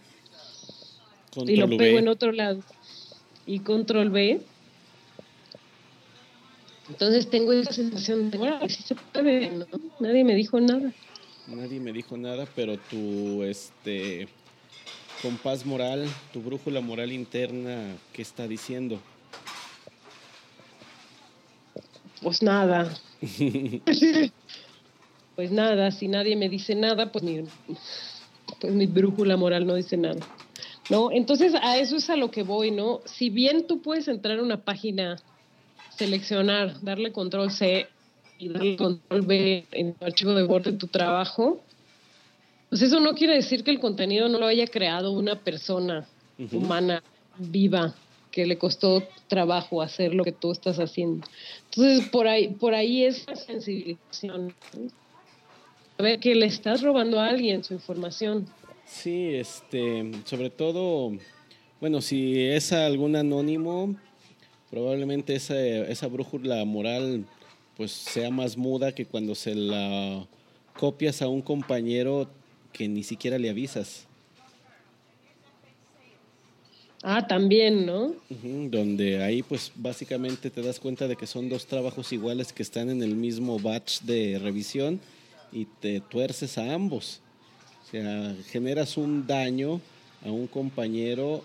[1.47, 2.63] y lo pego en otro lado.
[3.47, 4.41] Y control B.
[6.89, 9.67] Entonces tengo esa sensación de, bueno, sí se puede, ¿no?
[9.99, 10.93] Nadie me dijo nada.
[11.47, 14.29] Nadie me dijo nada, pero tu este
[15.23, 19.01] compás moral, tu brújula moral interna, ¿qué está diciendo?
[22.23, 22.93] Pues nada.
[25.37, 27.45] pues nada, si nadie me dice nada, pues mi,
[28.61, 30.21] pues mi brújula moral no dice nada.
[30.91, 31.11] ¿No?
[31.11, 33.01] Entonces a eso es a lo que voy, ¿no?
[33.05, 35.17] Si bien tú puedes entrar a una página,
[35.97, 37.87] seleccionar, darle control C
[38.39, 41.63] y darle control B en tu archivo de Word de tu trabajo,
[42.69, 46.07] pues eso no quiere decir que el contenido no lo haya creado una persona
[46.53, 47.03] humana
[47.39, 47.95] viva
[48.33, 51.25] que le costó trabajo hacer lo que tú estás haciendo.
[51.67, 54.55] Entonces, por ahí, por ahí es la sensibilización.
[55.99, 58.49] A ver que le estás robando a alguien su información.
[58.87, 61.13] Sí, este, sobre todo,
[61.81, 63.95] bueno, si es algún anónimo,
[64.71, 67.27] probablemente esa, esa brújula moral
[67.77, 70.27] pues sea más muda que cuando se la
[70.79, 72.29] copias a un compañero
[72.73, 74.07] que ni siquiera le avisas.
[77.03, 78.15] Ah, también, ¿no?
[78.71, 82.91] donde ahí pues básicamente te das cuenta de que son dos trabajos iguales que están
[82.91, 85.01] en el mismo batch de revisión
[85.51, 87.21] y te tuerces a ambos.
[87.85, 89.81] O sea, generas un daño
[90.25, 91.45] a un compañero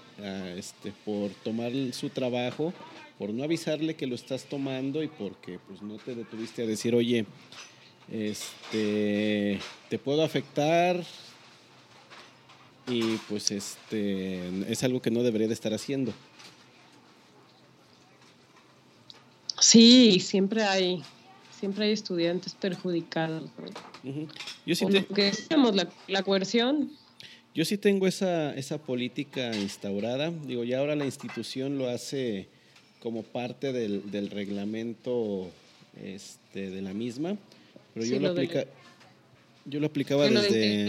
[0.55, 2.71] este, por tomar su trabajo
[3.17, 6.93] por no avisarle que lo estás tomando y porque pues no te detuviste a decir,
[6.93, 7.25] oye,
[8.11, 11.03] este, te puedo afectar
[12.87, 16.13] y pues este, es algo que no debería de estar haciendo.
[19.59, 21.03] Sí, siempre hay,
[21.59, 23.49] siempre hay estudiantes perjudicados.
[24.65, 26.91] Yo sí que tenemos la, la coerción.
[27.53, 30.31] Yo sí tengo esa, esa política instaurada.
[30.45, 32.47] Digo, ya ahora la institución lo hace
[32.99, 35.49] como parte del, del reglamento
[36.03, 37.37] este, de la misma,
[37.93, 38.65] pero yo, lo aplica,
[39.67, 40.85] yo lo aplicaba desde...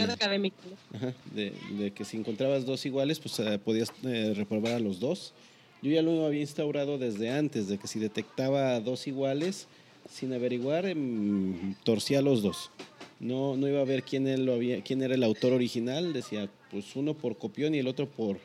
[1.35, 5.33] De, que si encontrabas dos iguales, pues eh, podías eh, reprobar a los dos.
[5.81, 9.67] Yo ya lo había instaurado desde antes, de que si detectaba dos iguales,
[10.09, 12.71] sin averiguar, em, torcía los dos.
[13.19, 16.49] No, no iba a ver quién, él lo había, quién era el autor original, decía,
[16.71, 18.39] pues uno por copión y el otro por,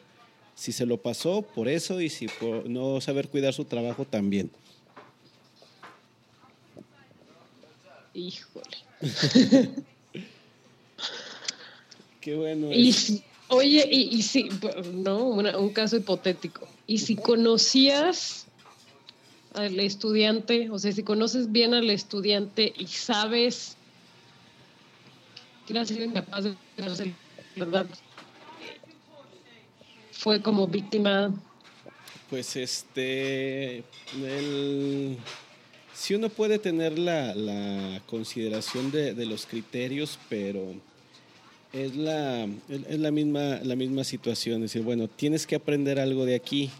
[0.57, 4.51] si se lo pasó por eso y si por no saber cuidar su trabajo también.
[8.15, 8.77] Híjole.
[12.25, 12.73] Qué bueno.
[12.73, 12.95] Y
[13.49, 14.49] oye, y, si,
[14.95, 16.67] no, un caso hipotético.
[16.87, 18.47] Y si conocías
[19.53, 23.77] al estudiante, o sea, si conoces bien al estudiante y sabes
[25.67, 27.13] que era incapaz de hacer
[27.57, 27.87] verdad,
[30.13, 31.31] fue como víctima?
[32.31, 33.85] Pues este,
[35.93, 40.75] si uno puede tener la, consideración de, los criterios, pero
[41.75, 46.25] es la, es la, misma, la misma situación, es decir, bueno, tienes que aprender algo
[46.25, 46.71] de aquí.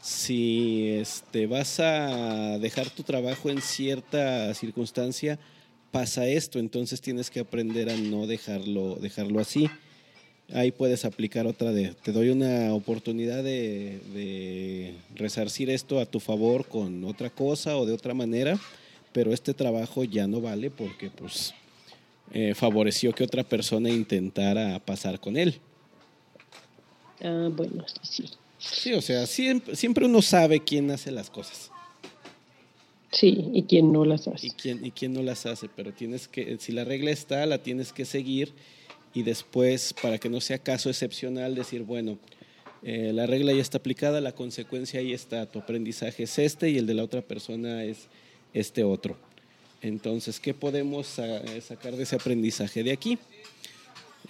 [0.00, 5.38] Si este, vas a dejar tu trabajo en cierta circunstancia,
[5.90, 9.70] pasa esto, entonces tienes que aprender a no dejarlo, dejarlo así
[10.52, 16.66] ahí puedes aplicar otra de, te doy una oportunidad de, resarcir esto a tu favor
[16.66, 18.58] con otra cosa o de otra manera,
[19.12, 21.54] pero este trabajo ya no vale porque pues
[22.32, 25.60] eh, favoreció que otra persona intentara pasar con él.
[27.22, 28.24] Ah, bueno, sí.
[28.58, 31.70] Sí, o sea, siempre, siempre uno sabe quién hace las cosas.
[33.12, 34.48] Sí, y quién no las hace.
[34.48, 37.58] Y quién, y quién no las hace, pero tienes que, si la regla está, la
[37.58, 38.52] tienes que seguir
[39.14, 42.18] y después, para que no sea caso excepcional, decir, bueno,
[42.82, 46.78] eh, la regla ya está aplicada, la consecuencia ahí está, tu aprendizaje es este y
[46.78, 48.08] el de la otra persona es
[48.52, 49.16] este otro.
[49.84, 53.18] Entonces, ¿qué podemos eh, sacar de ese aprendizaje de aquí?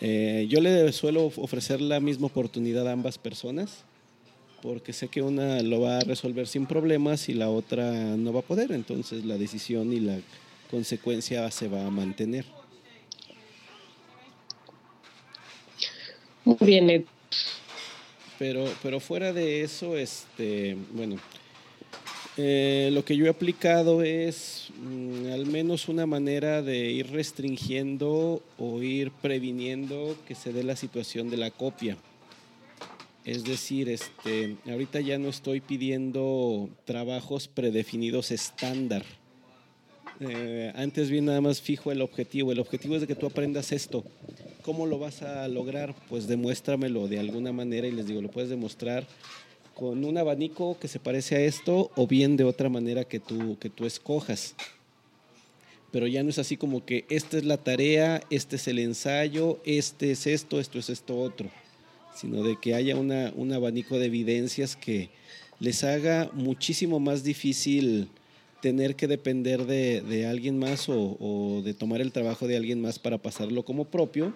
[0.00, 3.84] Eh, yo le suelo ofrecer la misma oportunidad a ambas personas,
[4.62, 8.40] porque sé que una lo va a resolver sin problemas y la otra no va
[8.40, 8.72] a poder.
[8.72, 10.18] Entonces, la decisión y la
[10.72, 12.44] consecuencia se va a mantener.
[16.44, 17.04] Muy bien, Ed.
[18.40, 21.20] Pero, pero fuera de eso, este, bueno,
[22.36, 28.42] eh, lo que yo he aplicado es mm, al menos una manera de ir restringiendo
[28.58, 31.96] o ir previniendo que se dé la situación de la copia.
[33.24, 39.04] Es decir, este, ahorita ya no estoy pidiendo trabajos predefinidos estándar.
[40.20, 42.50] Eh, antes bien nada más fijo el objetivo.
[42.50, 44.04] El objetivo es de que tú aprendas esto.
[44.62, 45.94] ¿Cómo lo vas a lograr?
[46.08, 49.06] Pues demuéstramelo de alguna manera y les digo, lo puedes demostrar
[49.74, 53.58] con un abanico que se parece a esto o bien de otra manera que tú,
[53.58, 54.54] que tú escojas.
[55.90, 59.60] Pero ya no es así como que esta es la tarea, este es el ensayo,
[59.64, 61.50] este es esto, esto es esto otro,
[62.14, 65.10] sino de que haya un abanico de evidencias que
[65.60, 68.08] les haga muchísimo más difícil
[68.60, 72.80] tener que depender de, de alguien más o, o de tomar el trabajo de alguien
[72.80, 74.34] más para pasarlo como propio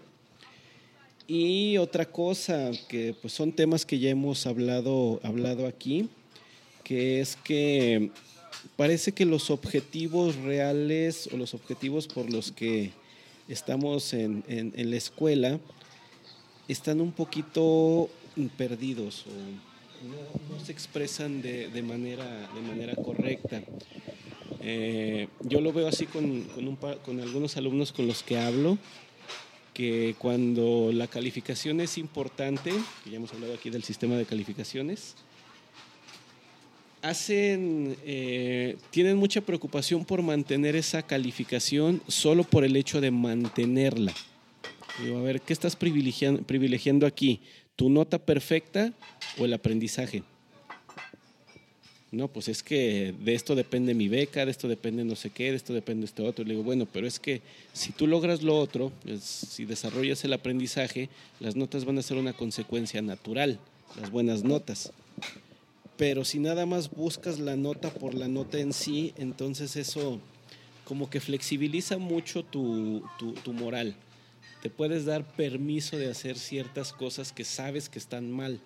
[1.28, 6.08] y otra cosa, que pues son temas que ya hemos hablado, hablado aquí,
[6.82, 8.10] que es que
[8.76, 12.92] parece que los objetivos reales o los objetivos por los que
[13.46, 15.60] estamos en, en, la escuela
[16.66, 18.08] están un poquito
[18.56, 19.30] perdidos o
[20.08, 23.62] no, se expresan de, de, manera, de manera correcta.
[24.60, 28.78] Eh, yo lo veo así con, con, un, con algunos alumnos con los que hablo
[29.78, 32.72] que cuando la calificación es importante,
[33.04, 35.14] que ya hemos hablado aquí del sistema de calificaciones,
[37.00, 44.12] hacen, eh, tienen mucha preocupación por mantener esa calificación solo por el hecho de mantenerla.
[44.98, 47.40] a ver, ¿qué estás privilegiando, privilegiando aquí?
[47.76, 48.92] ¿Tu nota perfecta
[49.38, 50.24] o el aprendizaje?
[52.10, 55.50] No, pues es que de esto depende mi beca, de esto depende no sé qué,
[55.50, 56.42] de esto depende este otro.
[56.44, 57.42] Le digo, bueno, pero es que
[57.74, 62.32] si tú logras lo otro, si desarrollas el aprendizaje, las notas van a ser una
[62.32, 63.58] consecuencia natural,
[64.00, 64.90] las buenas notas.
[65.98, 70.18] Pero si nada más buscas la nota por la nota en sí, entonces eso
[70.84, 73.94] como que flexibiliza mucho tu, tu, tu moral.
[74.62, 78.60] Te puedes dar permiso de hacer ciertas cosas que sabes que están mal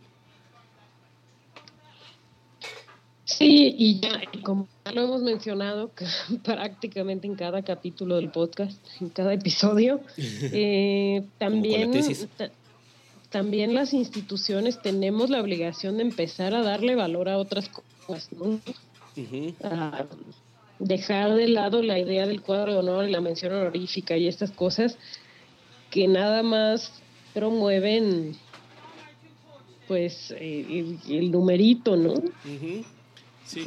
[3.43, 5.90] Sí, y ya, como lo hemos mencionado
[6.45, 11.90] prácticamente en cada capítulo del podcast, en cada episodio, eh, también,
[13.30, 18.61] también las instituciones tenemos la obligación de empezar a darle valor a otras cosas, ¿no?
[20.78, 24.53] dejar de lado la idea del cuadro de honor y la mención honorífica y estas
[24.53, 24.97] cosas
[25.90, 26.93] que nada más
[27.34, 28.36] promueven
[29.88, 32.14] pues eh, el, numerito, ¿no?
[33.53, 33.66] Sí,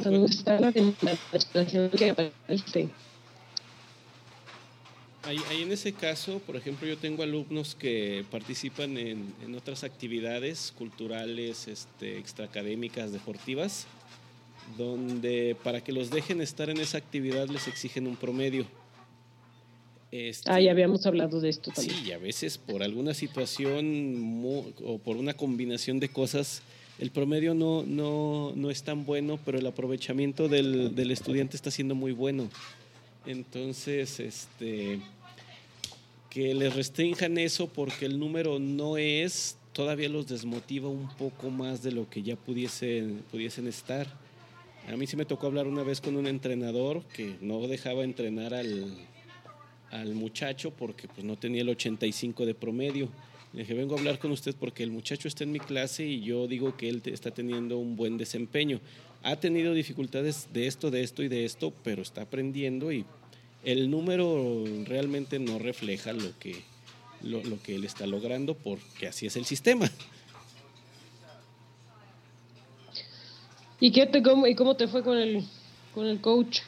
[5.22, 10.72] Ahí, en ese caso, por ejemplo, yo tengo alumnos que participan en, en otras actividades
[10.78, 13.86] culturales, este, extraacadémicas, deportivas,
[14.78, 18.66] donde para que los dejen estar en esa actividad les exigen un promedio.
[20.12, 21.96] Este, ah, ya habíamos hablado de esto también.
[21.96, 24.42] Sí, y a veces por alguna situación
[24.84, 26.62] o por una combinación de cosas
[26.98, 31.70] el promedio no, no, no es tan bueno, pero el aprovechamiento del, del, estudiante está
[31.70, 32.48] siendo muy bueno.
[33.26, 35.00] Entonces, este,
[36.30, 41.82] que les restrinjan eso porque el número no es, todavía los desmotiva un poco más
[41.82, 44.06] de lo que ya pudiesen, pudiesen estar.
[44.88, 48.54] A mí sí me tocó hablar una vez con un entrenador que no dejaba entrenar
[48.54, 48.96] al,
[49.90, 53.08] al muchacho porque pues, no tenía el 85 de promedio
[53.56, 56.20] le dije, vengo a hablar con usted porque el muchacho está en mi clase y
[56.20, 58.80] yo digo que él está teniendo un buen desempeño.
[59.22, 63.06] Ha tenido dificultades de esto, de esto y de esto, pero está aprendiendo y
[63.64, 66.64] el número realmente no refleja lo que,
[67.22, 69.90] lo, que él está logrando porque así es el sistema.
[73.80, 75.42] ¿Y, qué te, cómo, y cómo te fue con el,
[75.94, 76.58] con el coach?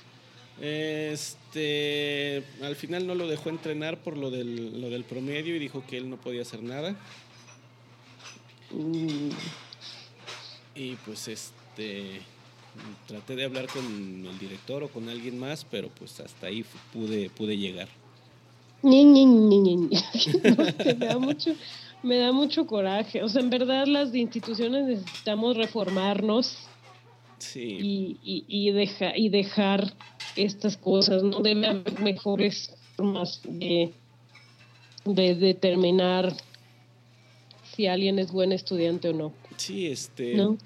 [0.60, 5.84] Este, al final no lo dejó entrenar por lo del, lo del promedio y dijo
[5.86, 6.96] que él no podía hacer nada.
[10.74, 12.20] Y pues este,
[13.06, 17.30] traté de hablar con el director o con alguien más, pero pues hasta ahí pude,
[17.30, 17.88] pude llegar.
[20.98, 21.54] me da mucho,
[22.02, 23.22] me da mucho coraje.
[23.22, 26.68] O sea, en verdad las instituciones necesitamos reformarnos
[27.54, 29.92] y, y, y, deja, y dejar
[30.44, 31.40] estas cosas, ¿no?
[31.40, 33.92] Debe haber mejores formas de,
[35.04, 36.34] de determinar
[37.74, 39.32] si alguien es buen estudiante o no.
[39.56, 40.34] Sí, este.
[40.34, 40.58] ¿No?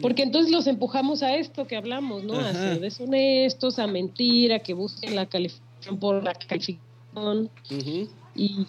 [0.00, 2.34] Porque entonces los empujamos a esto que hablamos, ¿no?
[2.34, 7.50] A ser deshonestos, a mentir, a que busquen la calificación por la calificación
[8.34, 8.66] y,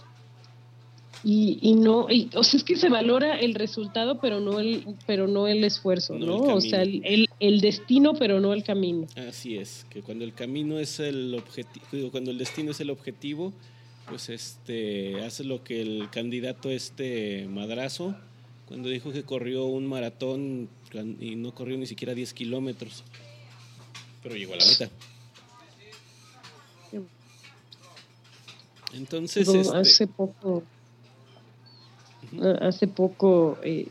[1.23, 5.27] y, no, y, o sea, es que se valora el resultado, pero no el, pero
[5.27, 6.35] no el esfuerzo, ¿no?
[6.35, 9.07] o sea, el, el, destino, pero no el camino.
[9.15, 13.53] Así es, que cuando el camino es el objetivo, cuando el destino es el objetivo,
[14.09, 18.15] pues este hace lo que el candidato este madrazo
[18.67, 20.69] cuando dijo que corrió un maratón
[21.19, 23.03] y no corrió ni siquiera 10 kilómetros,
[24.23, 24.89] pero llegó a la meta.
[28.93, 30.63] Entonces, este hace poco,
[32.61, 33.87] hace poco, eh,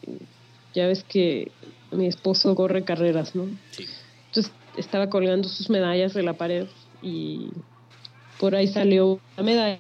[0.75, 1.53] ya ves que
[1.97, 3.47] mi esposo corre carreras, ¿no?
[3.77, 3.87] Sí.
[4.29, 6.67] Entonces estaba colgando sus medallas de la pared
[7.03, 7.49] y
[8.39, 9.79] por ahí salió una medalla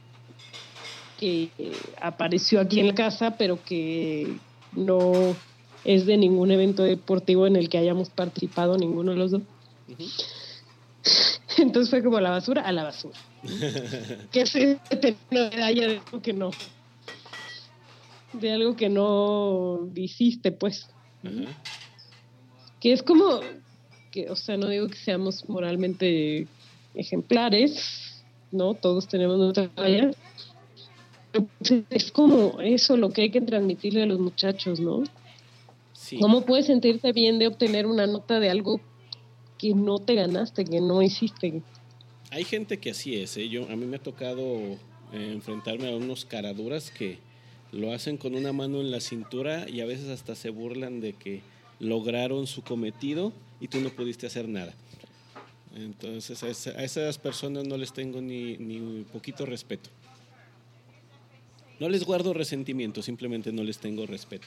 [1.19, 1.51] que
[2.01, 4.37] apareció aquí en la casa, pero que
[4.73, 5.35] no
[5.85, 9.43] es de ningún evento deportivo en el que hayamos participado ninguno de los dos.
[11.59, 13.19] Entonces fue como la basura a la basura.
[14.33, 14.79] que se
[15.31, 16.51] una medalla de algo que no.
[18.33, 20.89] De algo que no hiciste, pues.
[22.85, 23.41] Que es como
[24.11, 26.47] que, o sea, no digo que seamos moralmente
[26.95, 28.23] ejemplares,
[28.53, 28.75] ¿no?
[28.75, 30.11] Todos tenemos nuestra medalla.
[31.89, 35.03] Es como eso lo que hay que transmitirle a los muchachos, ¿no?
[36.21, 38.83] ¿Cómo puedes sentirte bien de obtener una nota de algo
[39.57, 41.63] que no te ganaste, que no hiciste?
[42.31, 43.49] Hay gente que así es, ¿eh?
[43.49, 44.77] Yo, a mí me ha tocado eh,
[45.33, 47.17] enfrentarme a unos caraduras que
[47.73, 51.15] lo hacen con una mano en la cintura y a veces hasta se burlan de
[51.15, 54.75] que lograron su cometido y tú no pudiste hacer nada.
[55.77, 59.91] Entonces a, esas personas no les tengo ni, ni poquito respeto.
[61.81, 64.47] No les guardo resentimiento, simplemente no les tengo respeto.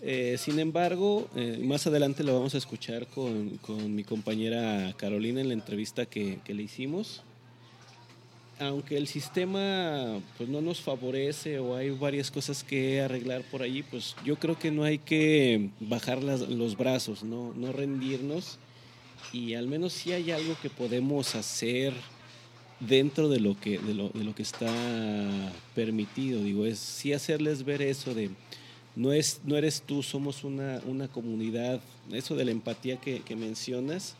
[0.00, 3.58] Eh, sin embargo, eh, más adelante lo vamos a escuchar con,
[3.94, 7.22] mi compañera Carolina en la entrevista que, le hicimos.
[8.60, 13.82] Aunque el sistema pues, no nos favorece o hay varias cosas que arreglar por allí,
[13.82, 17.52] pues yo creo que no hay que bajar los brazos, ¿no?
[17.54, 18.58] no rendirnos
[19.32, 21.92] y al menos si hay algo que podemos hacer
[22.80, 24.72] dentro de lo que, de lo, de lo que está
[25.74, 26.42] permitido.
[26.42, 28.30] Digo, es sí hacerles ver eso de
[28.96, 31.80] no, es, no eres tú, somos una, una comunidad.
[32.10, 34.16] Eso de la empatía que, mencionas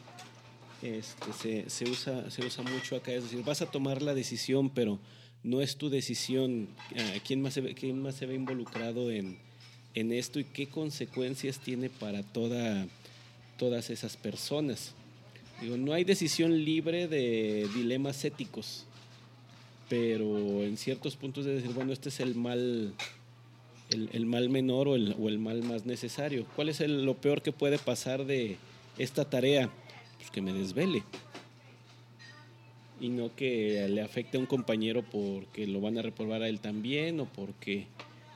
[0.82, 3.12] este, se, se, usa, se usa mucho acá.
[3.12, 4.98] Es decir, vas a tomar la decisión, pero
[5.42, 6.68] no es tu decisión.
[6.96, 9.38] Ah, ¿Quién más se ve, quién más se ve involucrado en,
[9.94, 12.86] en esto y qué consecuencias tiene para toda,
[13.56, 14.94] todas esas personas?
[15.60, 18.84] Digo, no hay decisión libre de dilemas éticos,
[19.88, 22.94] pero en ciertos puntos de decir, bueno, este es el mal,
[23.90, 26.46] el, mal menor o el, o el, mal más necesario.
[26.54, 28.56] ¿Cuál es lo peor que puede pasar de
[28.98, 29.68] esta tarea?
[30.18, 31.02] Pues que me desvele.
[33.00, 36.60] Y no que le afecte a un compañero porque lo van a reprobar a él
[36.60, 37.86] también o porque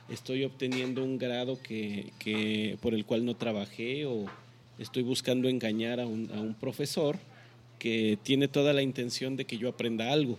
[0.09, 4.25] estoy obteniendo un grado que, que por el cual no trabajé o
[4.79, 7.17] estoy buscando engañar a un, a un profesor
[7.77, 10.37] que tiene toda la intención de que yo aprenda algo.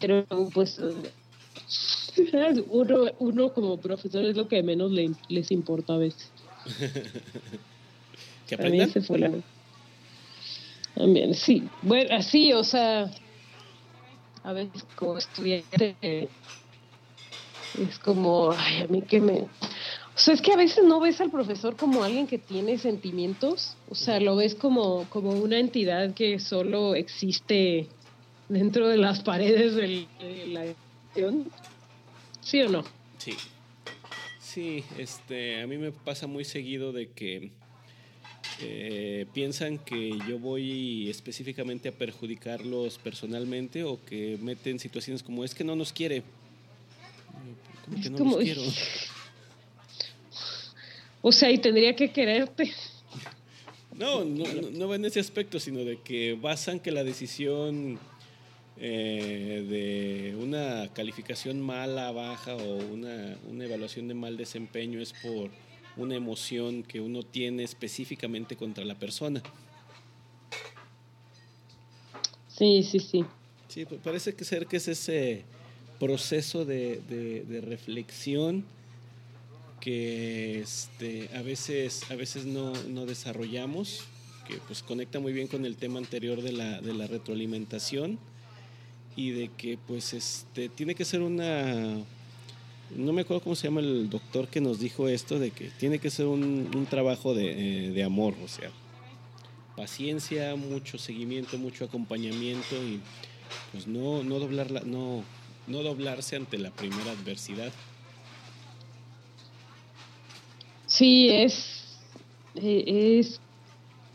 [0.00, 0.80] pero pues
[2.68, 4.92] uno, uno como profesor es lo que menos
[5.28, 6.33] les importa a veces.
[8.46, 9.44] ¿Que aprendan?
[10.94, 11.68] También, sí.
[11.82, 13.10] Bueno, así, o sea,
[14.44, 15.96] a veces como estudiante
[17.78, 19.40] es como, ay, a mí que me...
[19.40, 23.76] O sea, es que a veces no ves al profesor como alguien que tiene sentimientos,
[23.88, 27.88] o sea, lo ves como, como una entidad que solo existe
[28.48, 30.08] dentro de las paredes de
[30.46, 30.66] la
[31.16, 31.50] educación.
[32.40, 32.84] ¿Sí o no?
[33.18, 33.36] Sí.
[34.44, 37.50] Sí, este, a mí me pasa muy seguido de que
[38.60, 45.54] eh, piensan que yo voy específicamente a perjudicarlos personalmente o que meten situaciones como es
[45.54, 46.22] que no nos quiere
[47.84, 48.36] como que no como...
[48.38, 48.62] quiero.
[51.26, 52.70] O sea, y tendría que quererte.
[53.96, 57.98] No, no, no, va en ese aspecto, sino de que basan que la decisión
[58.76, 65.50] eh, de una calificación mala, baja o una, una evaluación de mal desempeño es por
[65.96, 69.42] una emoción que uno tiene específicamente contra la persona.
[72.48, 73.24] Sí, sí, sí.
[73.68, 75.44] Sí, pues parece que ser que es ese
[75.98, 78.64] proceso de, de, reflexión
[79.80, 84.04] que este, a veces, a veces no, no, desarrollamos,
[84.46, 88.18] que pues conecta muy bien con el tema anterior de la, de la retroalimentación
[89.16, 91.96] y de que pues este tiene que ser una
[92.94, 95.98] no me acuerdo cómo se llama el doctor que nos dijo esto de que tiene
[95.98, 98.70] que ser un, un trabajo de, eh, de, amor o sea
[99.76, 103.00] paciencia, mucho seguimiento, mucho acompañamiento y
[103.72, 105.24] pues no, no, doblar no,
[105.66, 107.72] no doblarse ante la primera adversidad.
[110.86, 111.98] Sí, es,
[112.54, 113.40] e, es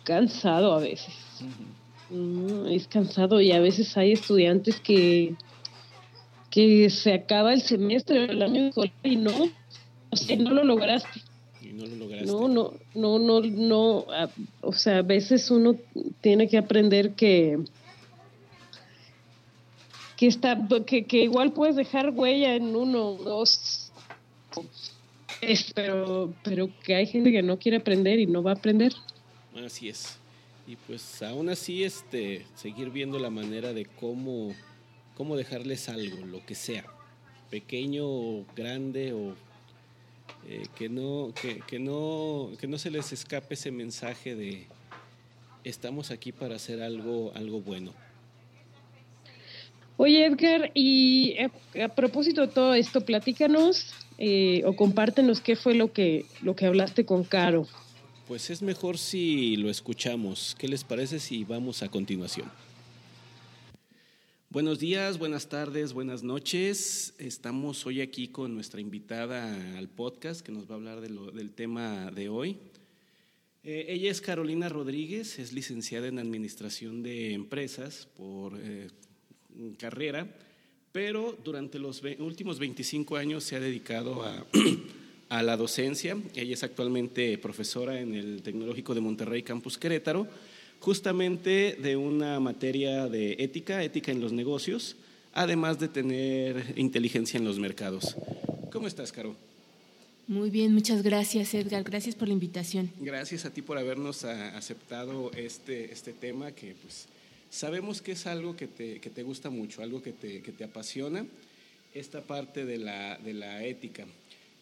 [0.04, 1.14] cansado a veces.
[2.70, 5.36] Es cansado y a veces hay estudiantes que,
[6.49, 9.49] que se acaba el semestre el año escolar y no,
[10.10, 11.22] o sea, no lo lograste.
[11.72, 12.26] no lo lograste.
[12.26, 14.05] No, no, no, no, no,
[14.62, 15.76] o sea, a veces uno
[16.22, 17.60] tiene que aprender que
[20.18, 23.91] que está que, que igual puedes dejar huella en uno, dos,
[25.76, 28.93] pero pero que hay gente que no quiere aprender y no va a aprender.
[29.55, 30.18] Así es.
[30.70, 34.53] Y pues aún así, este, seguir viendo la manera de cómo,
[35.15, 36.86] cómo dejarles algo, lo que sea,
[37.49, 39.34] pequeño o grande o
[40.47, 41.34] eh, que, no,
[41.67, 44.67] que, no, que no se les escape ese mensaje de
[45.63, 47.91] estamos aquí para hacer algo, algo bueno.
[49.97, 51.36] Oye Edgar, y
[51.82, 56.67] a, propósito de todo esto, platícanos eh, o compártenos qué fue lo que, lo que
[56.67, 57.65] hablaste con Caro.
[58.30, 60.55] Pues es mejor si lo escuchamos.
[60.59, 62.47] ¿Qué les parece si vamos a continuación?
[64.51, 67.15] Buenos días, buenas tardes, buenas noches.
[67.17, 72.11] Estamos hoy aquí con nuestra invitada al podcast que nos va a hablar del tema
[72.11, 72.57] de hoy.
[73.63, 78.89] Eh, ella es Carolina Rodríguez, es licenciada en Administración de Empresas por eh,
[79.80, 80.38] carrera,
[80.91, 84.45] pero durante los últimos 25 años se ha dedicado a
[85.30, 86.17] a la docencia.
[86.36, 90.27] Ella es actualmente profesora en el Tecnológico de Monterrey Campus Querétaro,
[90.80, 94.95] justamente de una materia de ética, ética en los negocios,
[95.34, 98.15] además de tener inteligencia en los mercados.
[98.71, 99.36] ¿Cómo estás, Caro?
[100.27, 101.84] Muy bien, muchas gracias, Edgar.
[101.84, 102.91] Gracias por la invitación.
[102.99, 107.07] Gracias a ti por habernos aceptado este, este tema que pues
[107.49, 110.63] sabemos que es algo que te, que te gusta mucho, algo que te, que te
[110.63, 111.25] apasiona,
[111.95, 114.05] esta parte de la, de la ética.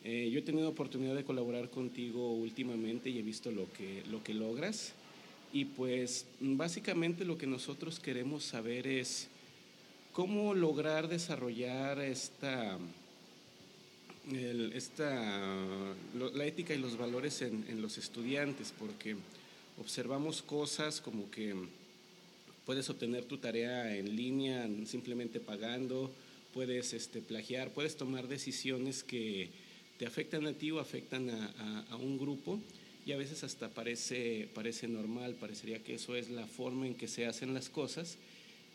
[0.04, 4.24] Eh, yo he tenido oportunidad de colaborar contigo últimamente y he visto lo que, lo
[4.24, 4.94] que logras.
[5.54, 9.28] Y pues básicamente lo que nosotros queremos saber es
[10.14, 12.78] cómo lograr desarrollar esta,
[14.74, 15.66] esta
[16.34, 19.16] la ética y los valores en, en los estudiantes, porque
[19.80, 21.56] observamos cosas como que
[22.66, 26.12] puedes obtener tu tarea en línea simplemente pagando,
[26.54, 29.50] puedes este, plagiar, puedes tomar decisiones que
[29.98, 32.60] te afectan a ti o afectan a, un grupo
[33.06, 37.08] y a veces hasta parece, parece normal, parecería que eso es la forma en que
[37.08, 38.18] se hacen las cosas,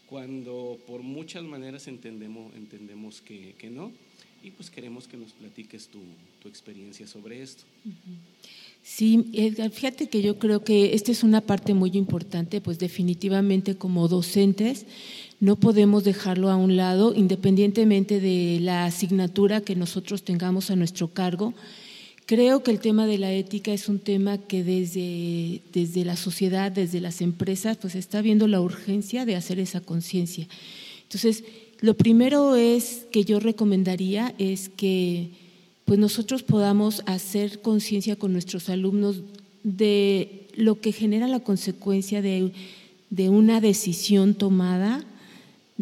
[0.08, 3.92] cuando por muchas maneras entendemos, entendemos que, no,
[4.42, 6.00] y pues queremos que nos platiques tu,
[6.40, 7.64] tu experiencia sobre esto.
[8.82, 13.76] Sí, Edgar, fíjate que yo creo que esta es una parte muy importante, pues definitivamente
[13.76, 14.86] como docentes
[15.42, 21.08] no podemos dejarlo a un lado, independientemente de la asignatura que nosotros tengamos a nuestro
[21.08, 21.52] cargo.
[22.26, 26.70] Creo que el tema de la ética es un tema que desde, desde la sociedad,
[26.70, 30.46] desde las empresas, pues está viendo la urgencia de hacer esa conciencia.
[31.02, 31.42] Entonces,
[31.80, 35.30] lo primero es que yo recomendaría es que
[35.84, 39.22] pues nosotros podamos hacer conciencia con nuestros alumnos
[39.64, 42.52] de lo que genera la consecuencia de,
[43.10, 45.04] de una decisión tomada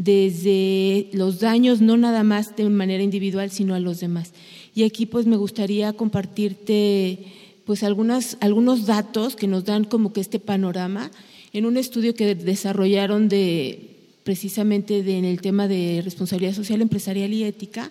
[0.00, 4.32] desde los daños, no nada más de manera individual, sino a los demás.
[4.74, 7.18] Y aquí pues me gustaría compartirte
[7.66, 11.10] pues algunas, algunos datos que nos dan como que este panorama
[11.52, 13.90] en un estudio que desarrollaron de
[14.24, 17.90] precisamente en el tema de responsabilidad social empresarial y ética,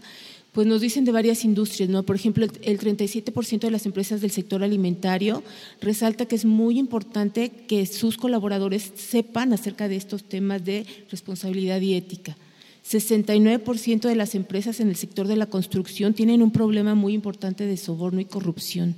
[0.59, 2.03] pues nos dicen de varias industrias, ¿no?
[2.03, 5.41] Por ejemplo, el 37% de las empresas del sector alimentario
[5.79, 11.79] resalta que es muy importante que sus colaboradores sepan acerca de estos temas de responsabilidad
[11.79, 12.35] y ética.
[12.85, 17.65] 69% de las empresas en el sector de la construcción tienen un problema muy importante
[17.65, 18.97] de soborno y corrupción.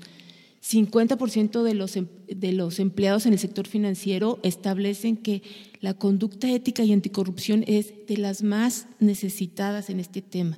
[0.62, 5.44] 50% de los, em, de los empleados en el sector financiero establecen que
[5.80, 10.58] la conducta ética y anticorrupción es de las más necesitadas en este tema.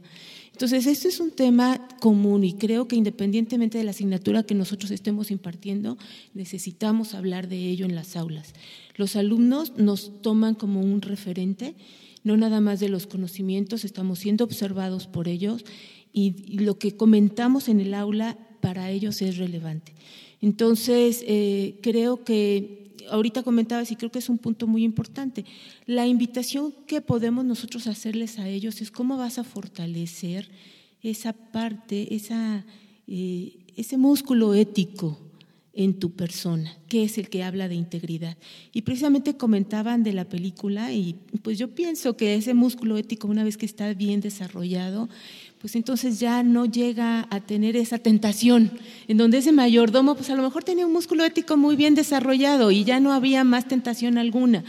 [0.53, 4.91] Entonces, esto es un tema común y creo que independientemente de la asignatura que nosotros
[4.91, 5.97] estemos impartiendo,
[6.35, 8.53] necesitamos hablar de ello en las aulas.
[8.95, 11.73] Los alumnos nos toman como un referente,
[12.23, 15.65] no nada más de los conocimientos, estamos siendo observados por ellos
[16.13, 19.95] y, lo que comentamos en el aula para ellos es relevante.
[20.39, 25.45] Entonces, eh, creo que ahorita comentabas y creo que es un punto muy importante.
[25.85, 30.49] La invitación que podemos nosotros hacerles a ellos es cómo vas a fortalecer
[31.01, 32.65] esa parte, esa,
[33.07, 35.19] eh, ese músculo ético
[35.73, 38.37] en tu persona, que es el que habla de integridad.
[38.71, 43.43] Y precisamente comentaban de la película y pues yo pienso que ese músculo ético, una
[43.43, 45.09] vez que está bien desarrollado,
[45.63, 48.69] pues entonces ya no llega a tener esa tentación,
[49.07, 52.69] en donde ese mayordomo, pues a lo mejor tenía un músculo ético muy bien desarrollado
[52.69, 54.65] y ya no había más tentación alguna.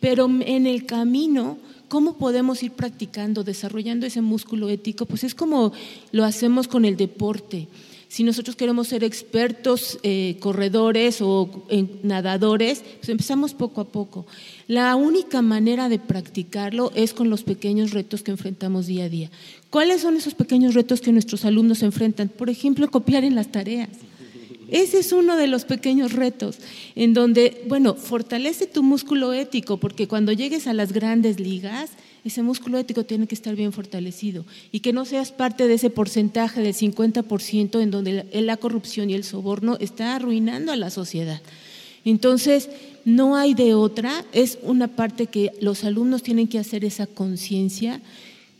[0.00, 5.06] Pero en el camino, ¿cómo podemos ir practicando, desarrollando ese músculo ético?
[5.06, 5.72] Pues es como
[6.10, 7.68] lo hacemos con el deporte
[8.12, 11.64] si nosotros queremos ser expertos eh, corredores o
[12.02, 14.26] nadadores, pues empezamos poco a poco.
[14.68, 19.30] La única manera de practicarlo es con los pequeños retos que enfrentamos día a día.
[19.72, 22.28] ¿Cuáles son esos pequeños retos que nuestros alumnos enfrentan?
[22.28, 23.88] Por ejemplo, copiar en las tareas.
[24.68, 26.58] Ese es uno de los pequeños retos,
[26.94, 31.92] en donde, bueno, fortalece tu músculo ético, porque cuando llegues a las grandes ligas,
[32.22, 35.88] ese músculo ético tiene que estar bien fortalecido y que no seas parte de ese
[35.88, 41.40] porcentaje del 50% en donde la, corrupción y el soborno está arruinando a la sociedad.
[42.04, 42.68] Entonces,
[43.06, 48.02] no hay de otra, es una parte que los alumnos tienen que hacer esa conciencia,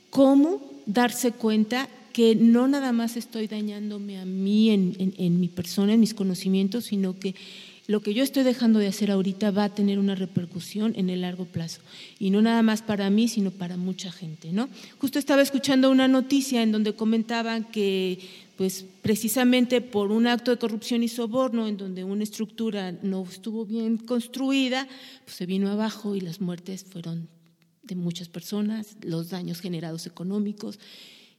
[0.09, 6.01] cómo darse cuenta que no nada más estoy dañándome a mí en mi persona, en
[6.01, 7.35] mis conocimientos, sino que
[7.89, 11.23] lo que yo estoy dejando de hacer ahorita va a tener una repercusión en el
[11.23, 11.81] largo plazo.
[12.19, 14.53] Y no nada más para mí, sino para mucha gente.
[14.53, 14.69] ¿no?
[14.99, 18.21] Justo estaba escuchando una noticia en donde comentaban que
[18.57, 23.65] pues precisamente por un acto de corrupción y soborno en donde una estructura no estuvo
[23.65, 24.87] bien construida,
[25.25, 27.29] pues se vino abajo y las muertes fueron
[27.83, 30.79] de muchas personas, los daños generados económicos,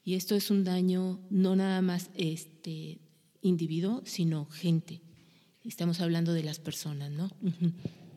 [0.05, 2.99] y esto es un daño no nada más este
[3.41, 5.01] individuo, sino gente.
[5.63, 7.31] Estamos hablando de las personas, ¿no?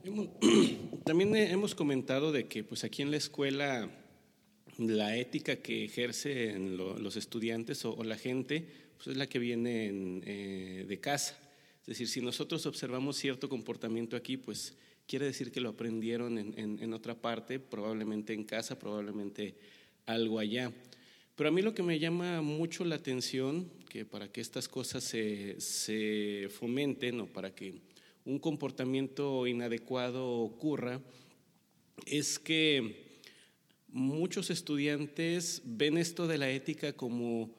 [1.04, 3.88] También hemos comentado de que pues aquí en la escuela
[4.78, 10.84] la ética que ejercen los estudiantes o, la gente pues es la que viene eh,
[10.86, 11.38] de casa.
[11.82, 14.76] Es decir, si nosotros observamos cierto comportamiento aquí, pues
[15.06, 19.54] quiere decir que lo aprendieron en otra parte, probablemente en casa, probablemente
[20.06, 20.72] algo allá.
[21.36, 25.04] Pero a mí lo que me llama mucho la atención, que para que estas cosas
[25.04, 27.82] se, fomenten o para que
[28.24, 30.98] un comportamiento inadecuado ocurra,
[32.06, 33.20] es que
[33.88, 37.50] muchos estudiantes ven esto de la ética como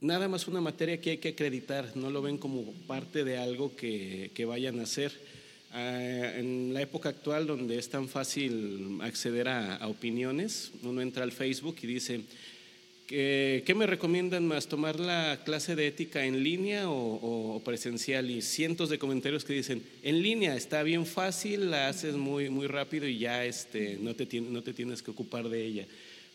[0.00, 3.76] nada más una materia que hay que acreditar, no lo ven como parte de algo
[3.76, 5.12] que, vayan a hacer.
[5.80, 11.30] Ah, en la época actual, donde es tan fácil acceder a opiniones, uno entra al
[11.30, 12.22] Facebook y dice,
[13.08, 14.66] ¿Qué, me recomiendan más?
[14.66, 18.30] ¿Tomar la clase de ética en línea o, presencial?
[18.30, 22.66] Y cientos de comentarios que dicen, en línea está bien fácil, la haces muy, muy
[22.66, 25.86] rápido y ya este, no, te, no te tienes que ocupar de ella.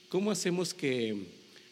[0.10, 1.16] ¿Cómo hacemos que,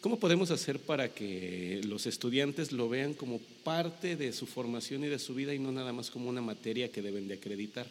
[0.02, 5.06] cómo podemos hacer para que los estudiantes lo vean como parte de su formación y
[5.06, 7.86] de su vida y no nada más como una materia que deben de acreditar?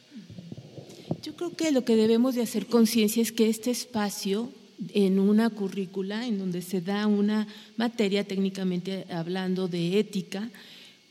[1.23, 4.51] Yo creo que lo que debemos de hacer conciencia es que este espacio
[4.93, 7.47] en una currícula en donde se da una
[7.77, 10.49] materia técnicamente hablando de ética,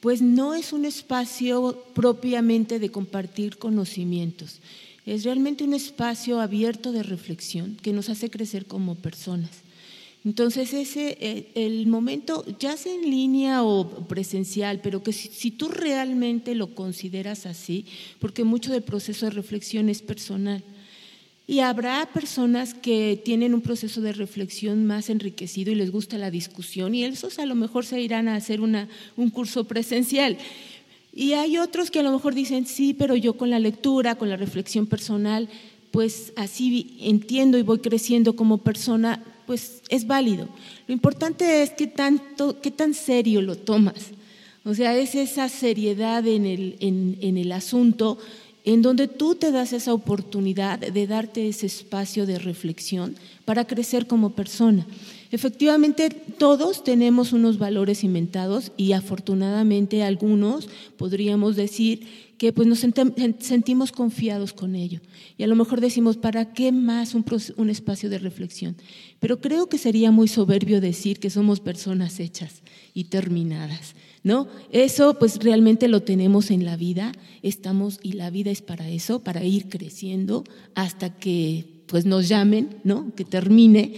[0.00, 4.60] pues no es un espacio propiamente de compartir conocimientos,
[5.06, 9.69] es realmente un espacio abierto de reflexión que nos hace crecer como personas.
[10.24, 15.50] Entonces, ese, eh, el momento, ya sea en línea o presencial, pero que si, si,
[15.50, 17.86] tú realmente lo consideras así,
[18.18, 20.62] porque mucho del proceso de reflexión es personal,
[21.50, 26.30] y habrá personas que tienen un proceso de reflexión más enriquecido y les gusta la
[26.30, 30.38] discusión y esos a lo mejor se irán a hacer una, un curso presencial.
[31.12, 34.28] Y hay otros que a lo mejor dicen, sí, pero yo con la lectura, con
[34.28, 35.48] la reflexión personal,
[35.90, 39.20] pues así entiendo y voy creciendo como persona,
[39.50, 40.48] pues es válido.
[40.86, 44.12] Lo importante es qué, tanto, qué tan serio lo tomas.
[44.64, 48.16] O sea, es esa seriedad en el, en, en el asunto
[48.64, 54.06] en donde tú te das esa oportunidad de darte ese espacio de reflexión para crecer
[54.06, 54.86] como persona.
[55.32, 63.92] Efectivamente, todos tenemos unos valores inventados y afortunadamente algunos podríamos decir que pues nos sentimos
[63.92, 65.00] confiados con ello.
[65.36, 68.78] Y a lo mejor decimos, ¿para qué más un, espacio de reflexión?
[69.18, 72.62] Pero creo que sería muy soberbio decir que somos personas hechas
[72.94, 73.94] y terminadas.
[74.22, 74.48] ¿no?
[74.72, 77.12] Eso pues realmente lo tenemos en la vida,
[77.42, 82.76] estamos y la vida es para eso, para ir creciendo hasta que pues nos llamen,
[82.84, 83.14] ¿no?
[83.14, 83.96] Que termine,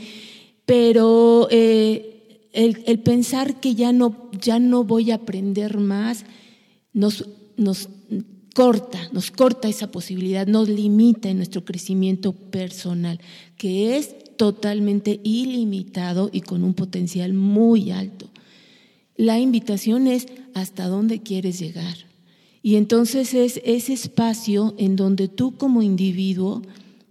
[0.66, 6.24] pero eh, el, pensar que ya no, ya no voy a aprender más
[6.93, 7.88] nos, nos
[8.55, 13.20] corta, nos corta esa posibilidad, nos limita en nuestro crecimiento personal,
[13.57, 18.28] que es totalmente ilimitado y con un potencial muy alto.
[19.16, 21.96] La invitación es hasta dónde quieres llegar
[22.62, 26.62] Y entonces es ese espacio en donde tú como individuo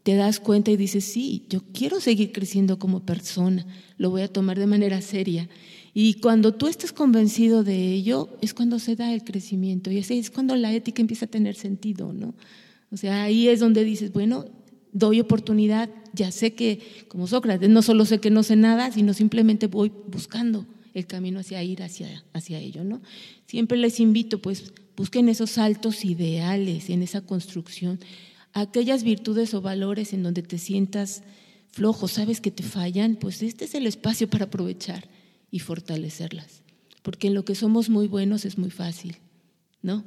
[0.03, 3.65] te das cuenta y dices, sí, yo quiero seguir creciendo como persona,
[3.97, 5.47] lo voy a tomar de manera seria.
[5.93, 10.31] Y cuando tú estás convencido de ello, es cuando se da el crecimiento y es
[10.31, 12.33] cuando la ética empieza a tener sentido, ¿no?
[12.91, 14.45] O sea, ahí es donde dices, bueno,
[14.93, 19.13] doy oportunidad, ya sé que, como Sócrates, no solo sé que no sé nada, sino
[19.13, 23.01] simplemente voy buscando el camino hacia ir hacia, hacia ello, ¿no?
[23.47, 27.99] Siempre les invito, pues, busquen esos altos ideales en esa construcción,
[28.53, 31.23] aquellas virtudes o valores en donde te sientas
[31.71, 35.07] flojo, sabes que te fallan, pues este es el espacio para aprovechar
[35.51, 36.63] y fortalecerlas.
[37.03, 39.17] Porque en lo que somos muy buenos es muy fácil,
[39.81, 40.05] ¿no?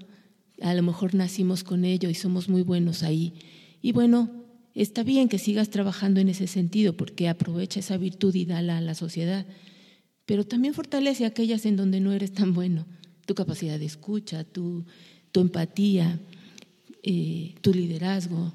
[0.60, 3.34] A lo mejor nacimos con ello y somos muy buenos ahí.
[3.82, 4.30] Y bueno,
[4.74, 8.80] está bien que sigas trabajando en ese sentido porque aprovecha esa virtud y dala a
[8.80, 9.46] la sociedad,
[10.26, 12.86] pero también fortalece aquellas en donde no eres tan bueno,
[13.26, 14.84] tu capacidad de escucha, tu,
[15.32, 16.20] tu empatía,
[17.02, 18.52] eh, tu liderazgo,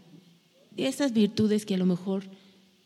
[0.78, 2.24] esas virtudes que a lo mejor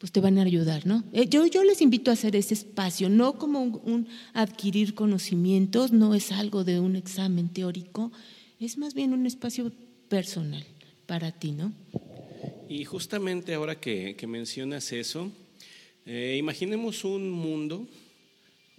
[0.04, 1.02] pues te van a ayudar, ¿no?
[1.14, 6.14] Eh, yo, yo les invito a hacer ese espacio, no como un, adquirir conocimientos, no
[6.14, 8.12] es algo de un examen teórico,
[8.60, 9.72] es más bien un espacio
[10.10, 10.66] personal
[11.06, 11.72] para ti, ¿no?
[12.68, 15.32] Y justamente ahora que, mencionas eso,
[16.06, 17.88] eh, imaginemos un mundo,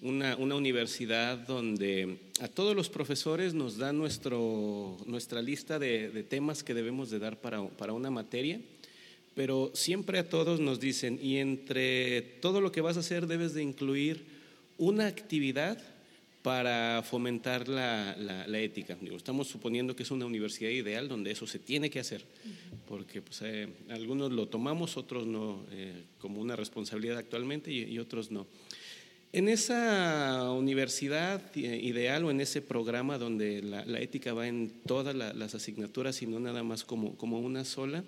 [0.03, 6.75] una, universidad donde a todos los profesores nos da nuestro, nuestra lista de, temas que
[6.75, 8.61] debemos de dar para, para una materia
[9.35, 13.55] pero siempre a todos nos dicen, y entre todo lo que vas a hacer debes
[13.55, 14.25] de incluir
[14.79, 15.79] una actividad
[16.45, 18.99] para fomentar la, la, ética.
[19.17, 22.23] estamos suponiendo que es una universidad ideal donde eso se tiene que hacer,
[22.87, 28.31] porque pues, eh, algunos lo tomamos, otros no, eh, como una responsabilidad actualmente y, otros
[28.31, 28.47] no.
[29.33, 35.17] En esa universidad eh, ideal o en ese programa donde la, ética va en todas
[35.17, 38.05] las asignaturas y no nada más como, como una sola,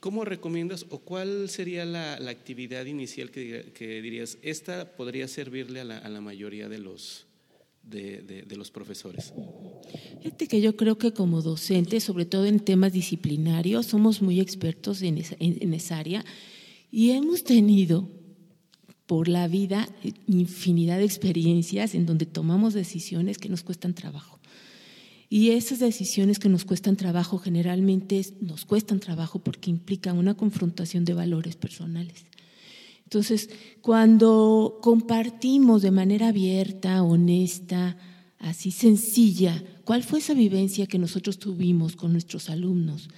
[0.00, 6.20] ¿Cómo recomiendas o cuál sería la, actividad inicial que, dirías, esta podría servirle a la,
[6.22, 7.26] mayoría de los,
[7.82, 9.34] de, los profesores?
[10.22, 15.02] Fíjate que yo creo que como docentes, sobre todo en temas disciplinarios, somos muy expertos
[15.02, 16.24] en esa, en esa área
[16.90, 18.08] y hemos tenido
[19.06, 19.88] por la vida
[20.26, 24.39] infinidad de experiencias en donde tomamos decisiones que nos cuestan trabajo.
[25.32, 31.04] Y esas decisiones que nos cuestan trabajo generalmente nos cuestan trabajo porque implican una confrontación
[31.04, 32.24] de valores personales.
[33.04, 33.48] Entonces,
[33.80, 37.96] cuando compartimos de manera abierta, honesta,
[38.40, 43.08] así sencilla, cuál fue esa vivencia que nosotros tuvimos con nuestros alumnos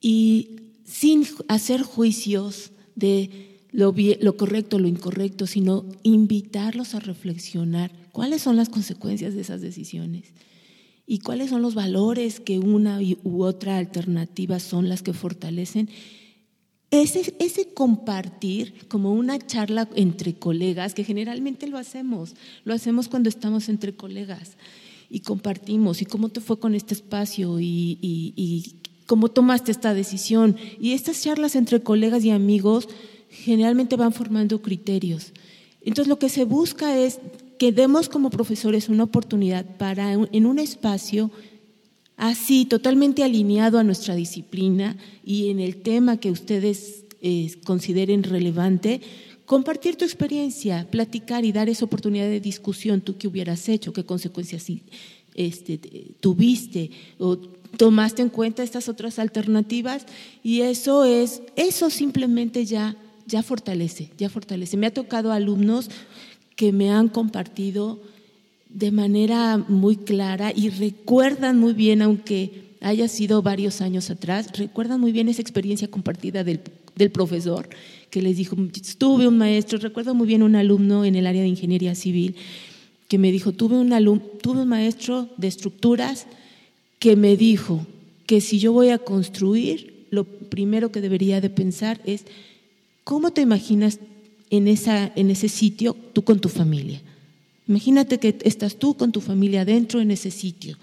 [0.00, 8.42] y sin hacer juicios de lo, lo correcto, lo incorrecto, sino invitarlos a reflexionar cuáles
[8.42, 10.32] son las consecuencias de esas decisiones
[11.10, 15.88] y cuáles son los valores que una u otra alternativa son las que fortalecen.
[16.90, 22.34] Ese, ese compartir como una charla entre colegas, que generalmente lo hacemos,
[22.64, 24.58] lo hacemos cuando estamos entre colegas
[25.08, 30.56] y compartimos y cómo te fue con este espacio y, y cómo tomaste esta decisión.
[30.78, 32.86] Y estas charlas entre colegas y amigos
[33.30, 35.32] generalmente van formando criterios.
[35.80, 37.18] Entonces lo que se busca es
[37.58, 41.30] que demos como profesores una oportunidad para, en un espacio
[42.16, 49.00] así, totalmente alineado a nuestra disciplina y en el tema que ustedes eh, consideren relevante,
[49.46, 54.04] compartir tu experiencia, platicar y dar esa oportunidad de discusión, tú qué hubieras hecho, qué
[54.04, 54.66] consecuencias
[55.34, 55.78] este,
[56.20, 60.04] tuviste o tomaste en cuenta estas otras alternativas
[60.42, 62.96] y eso es, eso simplemente ya,
[63.26, 64.76] ya fortalece, ya fortalece.
[64.76, 65.88] Me ha tocado alumnos
[66.58, 68.00] que me han compartido
[68.68, 75.00] de manera muy clara y recuerdan muy bien, aunque haya sido varios años atrás, recuerdan
[75.00, 76.58] muy bien esa experiencia compartida del,
[77.12, 77.68] profesor
[78.10, 78.56] que les dijo,
[78.98, 82.34] tuve un maestro, recuerdo muy bien un alumno en el área de ingeniería civil
[83.06, 86.26] que me dijo, tuve un, tuve un maestro de estructuras
[86.98, 87.86] que me dijo
[88.26, 92.24] que si yo voy a construir, lo primero que debería de pensar es,
[93.04, 94.00] ¿cómo te imaginas
[94.50, 97.00] en, esa, en ese sitio tú con tu familia.
[97.68, 100.78] Imagínate que estás tú con tu familia dentro en ese sitio.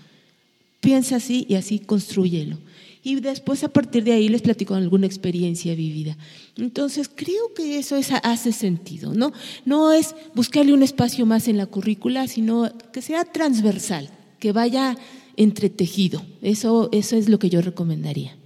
[0.82, 2.58] Piensa así y así construyelo.
[3.04, 6.16] Y después a partir de ahí les platico alguna experiencia vivida.
[6.58, 9.34] Entonces creo que eso hace sentido, ¿no?
[9.66, 14.10] No es buscarle un espacio más en la currícula, sino que sea transversal,
[14.40, 14.98] que vaya
[15.38, 16.24] entretejido.
[16.42, 18.38] Eso, eso es lo que yo recomendaría.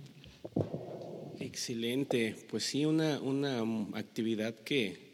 [1.39, 2.35] Excelente.
[2.49, 3.61] Pues sí, una, una
[3.97, 5.08] actividad que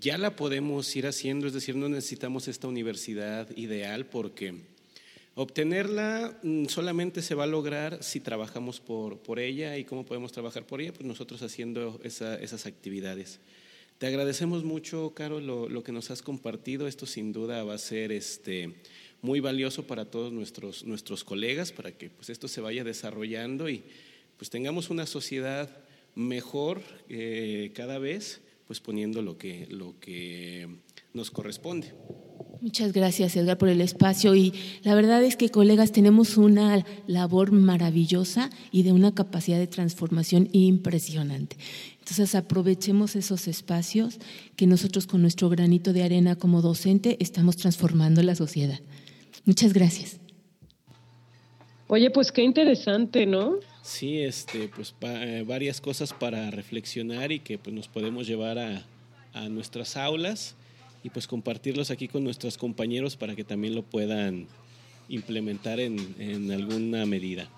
[0.00, 4.54] ya la podemos ir haciendo, es decir, no necesitamos esta universidad ideal porque
[5.38, 10.32] Obtenerla mm, solamente se va a lograr si trabajamos por, por ella y cómo podemos
[10.32, 13.38] trabajar por ella, pues nosotros haciendo esas actividades.
[13.98, 16.86] Te agradecemos mucho, Caro, lo, que nos has compartido.
[16.86, 18.76] Esto sin duda va a ser este,
[19.20, 23.82] muy valioso para todos nuestros, nuestros colegas, para que pues, esto se vaya desarrollando y
[24.38, 25.84] pues tengamos una sociedad
[26.14, 26.80] mejor
[27.10, 30.68] eh, cada vez, pues poniendo lo que, lo que
[31.14, 31.94] nos corresponde.
[32.60, 34.34] Muchas gracias, Edgar, por el espacio.
[34.34, 34.52] Y
[34.82, 40.48] la verdad es que, colegas, tenemos una labor maravillosa y de una capacidad de transformación
[40.52, 41.56] impresionante.
[41.98, 44.18] Entonces, aprovechemos esos espacios
[44.56, 48.80] que nosotros con nuestro granito de arena como docente estamos transformando la sociedad.
[49.44, 50.18] Muchas gracias.
[51.88, 53.60] Oye, pues qué interesante, ¿no?
[53.86, 58.84] Sí, este, pues eh, varias cosas para reflexionar y que pues, nos podemos llevar a,
[59.32, 60.56] a nuestras aulas
[61.04, 64.48] y pues compartirlos aquí con nuestros compañeros para que también lo puedan
[65.08, 67.48] implementar en, en alguna medida.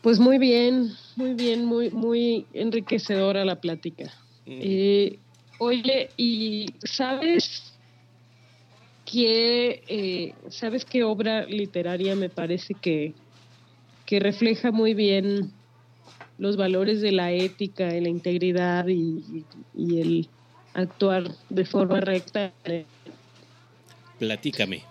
[0.00, 4.04] Pues muy bien, muy bien, muy, muy enriquecedora la plática.
[4.46, 4.58] Mm.
[4.62, 5.18] Eh,
[5.58, 7.74] oye, ¿y sabes
[9.04, 13.12] qué, eh, sabes qué obra literaria me parece que,
[14.08, 15.52] que refleja muy bien
[16.38, 19.44] los valores de la ética, y la integridad y,
[19.76, 20.28] y el
[20.72, 22.50] actuar de forma recta.
[24.18, 24.82] Platícame.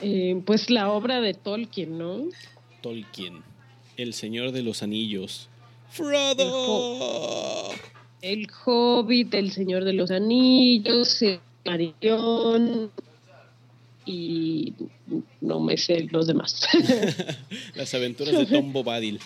[0.00, 2.22] Eh, pues la obra de Tolkien, ¿no?
[2.80, 3.42] Tolkien,
[3.98, 5.50] El Señor de los Anillos.
[5.90, 7.68] Frodo.
[8.22, 12.90] El, Hobbit, El Señor de los Anillos, el Marion
[14.04, 14.74] y
[15.40, 16.66] no me sé los demás.
[17.74, 19.20] Las aventuras de Tom Bobadil.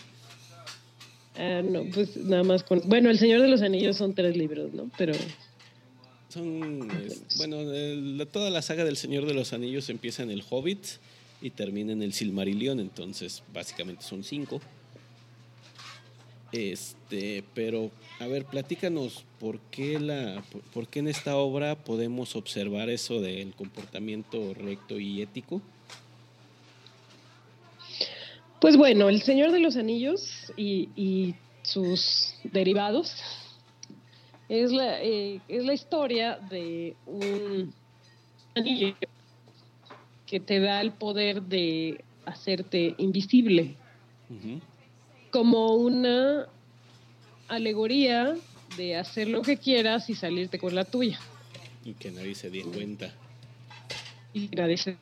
[1.39, 2.83] Ah, no, pues nada más con...
[2.87, 4.91] Bueno, El Señor de los Anillos son tres libros, ¿no?
[4.97, 5.15] Pero
[6.29, 6.89] son,
[7.37, 7.59] bueno,
[8.27, 10.85] toda la saga del Señor de los Anillos empieza en el Hobbit
[11.41, 14.61] y termina en el Silmarillion, entonces básicamente son cinco.
[16.53, 17.91] Este, pero
[18.21, 20.43] a ver, platícanos por qué la,
[20.73, 25.61] por, qué en esta obra podemos observar eso del comportamiento recto y ético.
[28.61, 33.15] Pues bueno, el Señor de los Anillos y, y sus derivados
[34.49, 37.73] es la, eh, es la historia de un
[38.55, 38.95] anillo
[40.27, 43.77] que te da el poder de hacerte invisible.
[45.37, 46.47] Como una
[47.47, 48.39] alegoría
[48.79, 51.21] de hacer lo que quieras y salirte con la tuya.
[51.85, 53.13] Y que nadie se dé cuenta.
[54.33, 54.97] Y nadie se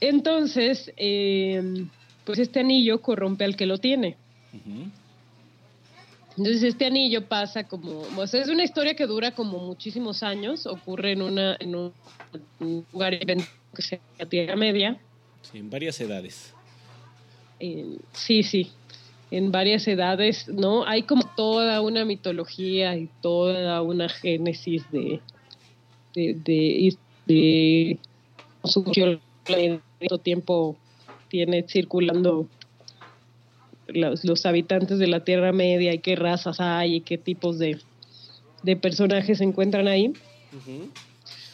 [0.00, 1.86] Entonces, eh,
[2.26, 4.18] pues este anillo corrompe al que lo tiene.
[6.36, 10.66] Entonces este anillo pasa como, o sea, es una historia que dura como muchísimos años,
[10.66, 11.92] ocurre en una en un
[12.60, 15.00] lugar que se llama Tierra Media.
[15.40, 16.52] Sí, en varias edades.
[18.12, 18.70] Sí, sí,
[19.30, 20.86] en varias edades, ¿no?
[20.86, 25.20] Hay como toda una mitología y toda una génesis de
[26.14, 26.96] de, de,
[27.26, 27.98] de,
[30.00, 30.76] de tiempo
[31.28, 32.48] tiene circulando
[33.88, 37.78] los, habitantes de la Tierra Media y qué razas hay y qué tipos de,
[38.80, 40.12] personajes se encuentran ahí.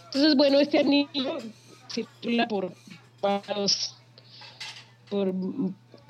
[0.07, 1.39] Entonces, bueno, este anillo
[1.89, 2.73] circula por
[3.21, 3.97] varios,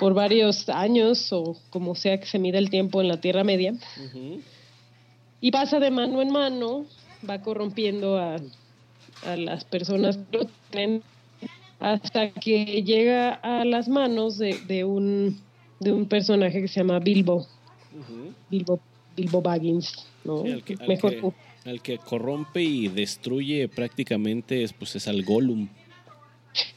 [0.00, 3.74] por, varios años o como sea que se mida el tiempo en la Tierra Media.
[5.40, 6.86] Y pasa de mano en mano,
[7.28, 8.36] va corrompiendo a,
[9.24, 11.02] a las personas que lo tienen
[11.78, 15.38] hasta que llega a las manos de, de un
[15.80, 17.46] de un personaje que se llama Bilbo.
[18.50, 18.78] Bilbo,
[19.16, 20.42] Bilbo Baggins, ¿no?
[20.42, 25.68] al, que, Mejor al, que, corrompe y destruye prácticamente es, pues, es al Gollum.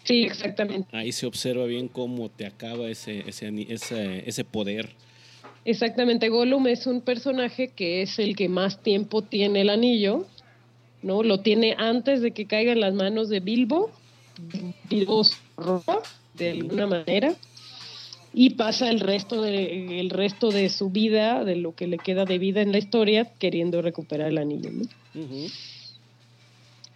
[0.04, 0.95] Sí, exactamente.
[0.95, 4.90] Ahí se observa bien cómo te acaba ese, ese, ese, ese poder.
[5.66, 10.28] Exactamente, Gollum es un personaje que es el que más tiempo tiene el anillo,
[11.02, 11.24] ¿no?
[11.24, 13.90] Lo tiene antes de que caiga en las manos de Bilbo.
[14.90, 15.22] Bilbo
[15.58, 16.00] roba
[16.34, 17.36] de alguna manera
[18.34, 22.26] y pasa el resto de el resto de su vida, de lo que le queda
[22.26, 24.72] de vida en la historia, queriendo recuperar el anillo.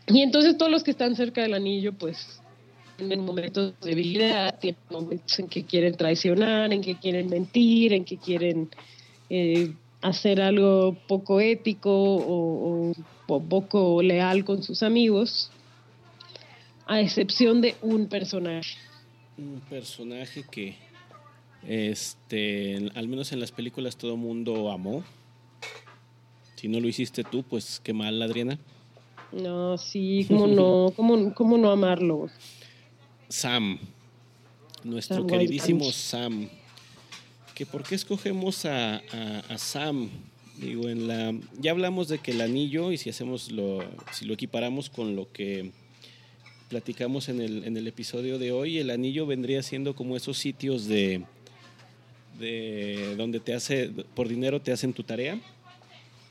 [0.07, 2.41] Y entonces todos los que están cerca del anillo, pues
[2.97, 8.03] tienen momentos de debilidad, tienen momentos en que quieren traicionar, en que quieren mentir, en
[8.03, 8.69] que quieren
[9.29, 12.91] eh, hacer algo poco ético o,
[13.27, 15.51] o poco leal con sus amigos,
[16.85, 18.77] a excepción de un personaje.
[19.37, 20.75] Un personaje que
[21.67, 25.03] este, al menos en las películas todo mundo amó.
[26.55, 28.57] Si no lo hiciste tú, pues qué mal, Adriana.
[29.31, 32.29] No, sí, cómo no, cómo, cómo no amarlo.
[33.29, 33.79] Sam,
[34.83, 36.49] nuestro queridísimo Sam.
[37.53, 39.01] ¿Que ¿Por qué escogemos a,
[39.57, 40.09] Sam?
[40.57, 44.33] Digo, en la, ya hablamos de que el anillo, y si hacemos lo, si lo
[44.33, 45.71] equiparamos con lo que
[46.69, 50.85] platicamos en el, en el episodio de hoy, el anillo vendría siendo como esos sitios
[50.85, 51.23] de,
[52.39, 55.39] de donde te hace, por dinero te hacen tu tarea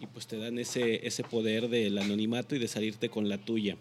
[0.01, 3.77] y pues te dan ese, ese poder del anonimato y de salirte con la tuya.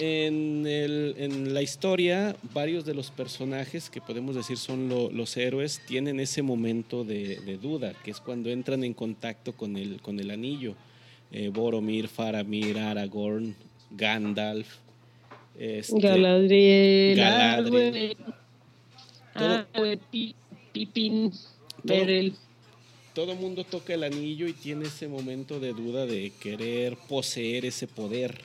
[0.00, 5.82] En, el, en la historia, varios de los personajes que podemos decir son los héroes
[5.86, 10.30] tienen ese momento de, duda, que es cuando entran en contacto con el, con el
[10.30, 10.74] anillo.
[11.32, 13.54] Eh, Boromir, Faramir, Aragorn,
[13.90, 14.78] Gandalf,
[15.58, 18.16] este, Galadriel, Galadriel.
[19.34, 19.66] Ah,
[23.14, 27.86] todo mundo toca el anillo y tiene ese momento de duda de querer poseer ese
[27.86, 28.40] poder.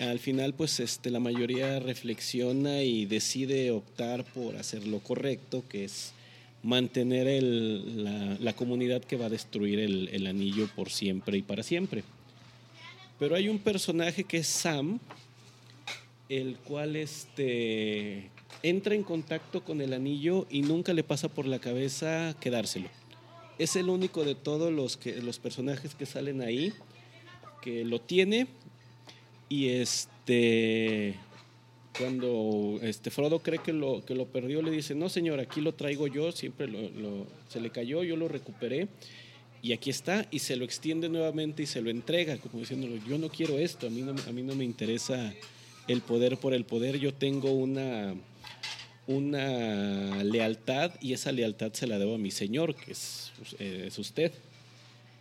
[0.00, 5.84] Al final, pues este, la mayoría reflexiona y decide optar por hacer lo correcto, que
[5.84, 6.12] es
[6.62, 12.04] mantener la, comunidad que va a destruir el, anillo por siempre y para siempre.
[13.18, 14.98] Pero hay un personaje que es Sam,
[16.28, 18.30] el cual este,
[18.62, 22.90] entra en contacto con el anillo y nunca le pasa por la cabeza quedárselo
[23.58, 26.72] es el único de todos los personajes que salen ahí
[27.62, 28.46] que lo tiene
[29.48, 31.14] y este
[31.98, 35.74] cuando este Frodo cree que lo, que lo perdió le dice no señor aquí lo
[35.74, 38.88] traigo yo siempre lo, se le cayó yo lo recuperé
[39.62, 43.18] y aquí está y se lo extiende nuevamente y se lo entrega como diciéndolo yo
[43.18, 45.32] no quiero esto a mí no, a mí no me interesa
[45.88, 48.14] el poder por el poder yo tengo una
[49.06, 54.32] una lealtad y esa lealtad se la debo a mi Señor, que es, eh, usted.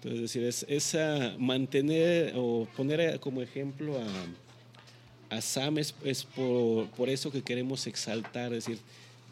[0.05, 0.97] Entonces, decir, es
[1.39, 5.93] mantener o poner como ejemplo a, a Sam es,
[6.35, 8.83] por, por, eso que queremos exaltar, es decir,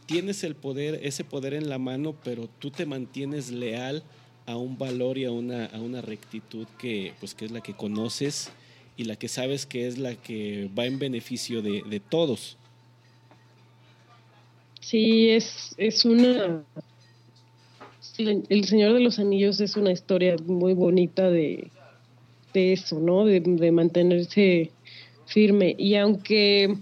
[0.07, 4.01] tienes el poder, ese poder en la mano, pero tú te mantienes leal
[4.47, 7.75] a un valor y a una, a una rectitud que, pues, que es la que
[7.75, 8.49] conoces
[8.97, 12.57] y la que sabes que es la que va en beneficio de, de todos.
[14.79, 16.63] Sí, es, es una...
[18.17, 21.71] El Señor de los Anillos es una historia muy bonita de,
[22.53, 23.25] de eso, ¿no?
[23.25, 24.71] De, mantenerse
[25.25, 25.75] firme.
[25.77, 26.75] Y aunque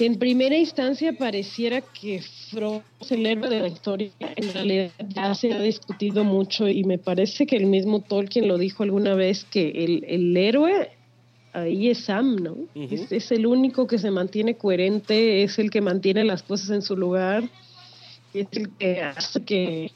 [0.00, 5.34] en primera instancia pareciera que Frodo es el héroe de la historia, en realidad ya
[5.34, 9.44] se ha discutido mucho y me parece que el mismo Tolkien lo dijo alguna vez
[9.44, 10.90] que el, el héroe
[11.52, 12.56] ahí es Sam, ¿no?
[12.74, 16.96] es, el único que se mantiene coherente, es el que mantiene las cosas en su
[16.96, 17.44] lugar,
[18.34, 19.92] es el que hace que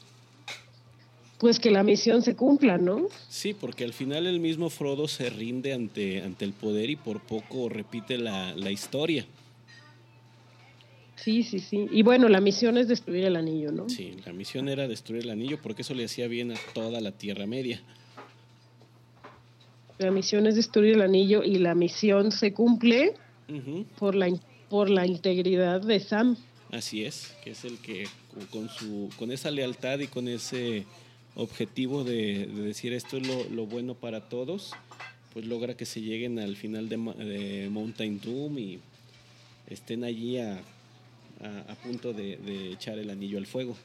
[1.39, 3.09] pues que la misión se cumpla, ¿no?
[3.27, 7.19] Sí, porque al final el mismo Frodo se rinde ante, ante el poder y por
[7.19, 9.25] poco repite la, la historia.
[11.17, 11.87] Sí, sí, sí.
[11.91, 13.89] Y bueno, la misión es destruir el anillo, ¿no?
[13.89, 17.11] Sí, la misión era destruir el anillo porque eso le hacía bien a toda la
[17.11, 17.81] Tierra Media.
[19.97, 23.15] La misión es destruir el anillo y la misión se cumple
[23.99, 24.27] por, la,
[24.69, 26.37] por la integridad de Sam.
[26.71, 28.05] Así es, que es el que
[28.51, 30.85] con, su, con esa lealtad y con ese
[31.35, 34.73] objetivo de, decir esto es lo, bueno para todos,
[35.33, 38.79] pues logra que se lleguen al final de, Mountain Doom y
[39.67, 40.61] estén allí a,
[41.41, 43.75] a, punto de, echar el anillo al fuego.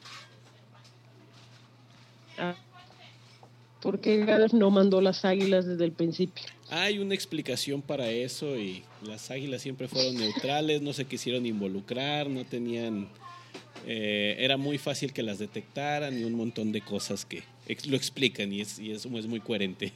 [2.37, 2.55] Ah,
[3.81, 6.43] ¿Por qué Gandalf no mandó las águilas desde el principio?
[6.69, 12.29] Hay una explicación para eso y las águilas siempre fueron neutrales, no se quisieron involucrar,
[12.29, 13.07] no tenían...
[13.87, 17.43] Eh, era muy fácil que las detectaran y un montón de cosas que
[17.85, 19.93] lo explican y, es, y eso es muy coherente.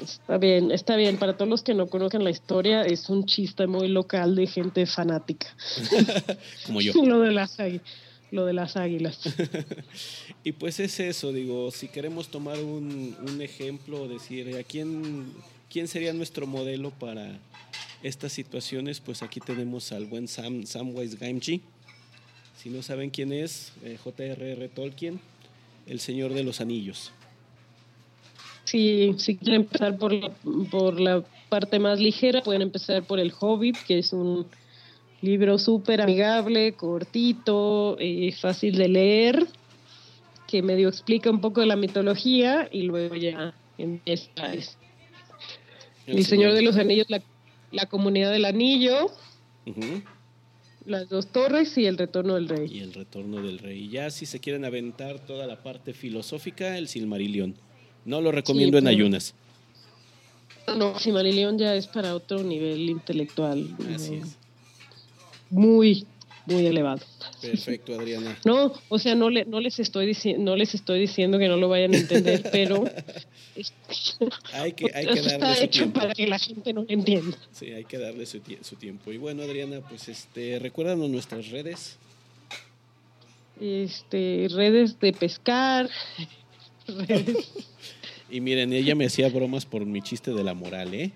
[0.00, 1.16] Está bien, está bien.
[1.16, 4.86] Para todos los que no conozcan la historia, es un chiste muy local de gente
[4.86, 5.46] fanática.
[6.66, 6.92] Como yo.
[7.04, 7.56] Lo de las
[8.30, 9.20] lo de las águilas.
[10.44, 15.32] y pues es eso, digo, si queremos tomar un, un ejemplo, decir, ¿a quién,
[15.70, 17.38] quién sería nuestro modelo para
[18.02, 19.00] estas situaciones?
[19.00, 21.60] Pues aquí tenemos al buen Sam, Samwise Gamgee.
[22.56, 24.68] Si no saben quién es, eh, J.R.R.
[24.68, 25.20] Tolkien,
[25.86, 27.12] el Señor de los Anillos.
[28.64, 30.12] Si, si quieren empezar por
[30.70, 34.46] por la parte más ligera, pueden empezar por El Hobbit, que es un
[35.22, 39.46] Libro súper amigable, cortito, y fácil de leer,
[40.46, 44.52] que medio explica un poco de la mitología y luego ya empieza
[46.06, 49.10] El, Señor de los Anillos, la, Comunidad del Anillo,
[50.86, 52.68] las dos torres y el Retorno del Rey.
[52.72, 53.88] Y el Retorno del Rey.
[53.88, 57.54] Ya si se quieren aventar toda la parte filosófica, el Silmarillion.
[58.04, 59.34] No lo recomiendo en ayunas.
[60.76, 63.76] no, Simalilión ya es para otro nivel intelectual.
[63.94, 64.24] Así ¿no?
[64.24, 64.36] es.
[65.50, 66.06] Muy,
[66.46, 67.00] muy elevado.
[67.40, 68.38] Perfecto, Adriana.
[68.44, 71.56] No, o sea, no, le, no les estoy diciendo, no les estoy diciendo que no
[71.56, 72.84] lo vayan a entender, pero
[74.52, 76.00] Hay que, hay que darle está su hecho tiempo.
[76.00, 77.36] para que la gente no lo entienda.
[77.52, 79.12] Sí, hay que darle su, su tiempo.
[79.12, 81.98] Y bueno, Adriana, pues este, recuérdanos nuestras redes.
[83.60, 85.88] Este, redes de pescar,
[86.86, 87.48] redes
[88.30, 91.10] Y miren, ella me hacía bromas por mi chiste de la moral, ¿eh?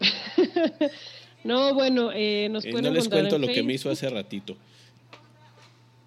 [1.44, 4.08] No, bueno, eh, nos Eh, pueden no les cuento en lo que me hizo hace
[4.10, 4.56] ratito,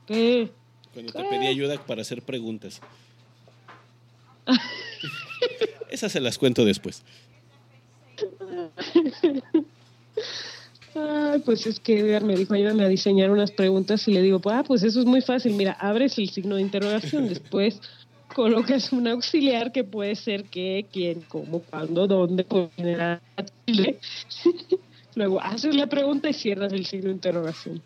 [0.08, 0.50] ¿Qué?
[0.94, 2.82] cuando te pedí ayuda para hacer preguntas.
[5.90, 7.04] Esas se las cuento después.
[10.94, 14.42] Ay, pues es que Edgar me dijo, ayúdame a diseñar unas preguntas y le digo,
[14.46, 15.54] ah, pues eso es muy fácil.
[15.54, 17.80] Mira, abres el signo de interrogación, después
[18.36, 23.22] colocas un auxiliar que puede ser qué, quién, cómo, cuándo, dónde, por general,
[23.66, 24.00] Chile.
[25.16, 27.82] Luego haces la pregunta y cierras el signo de interrogación.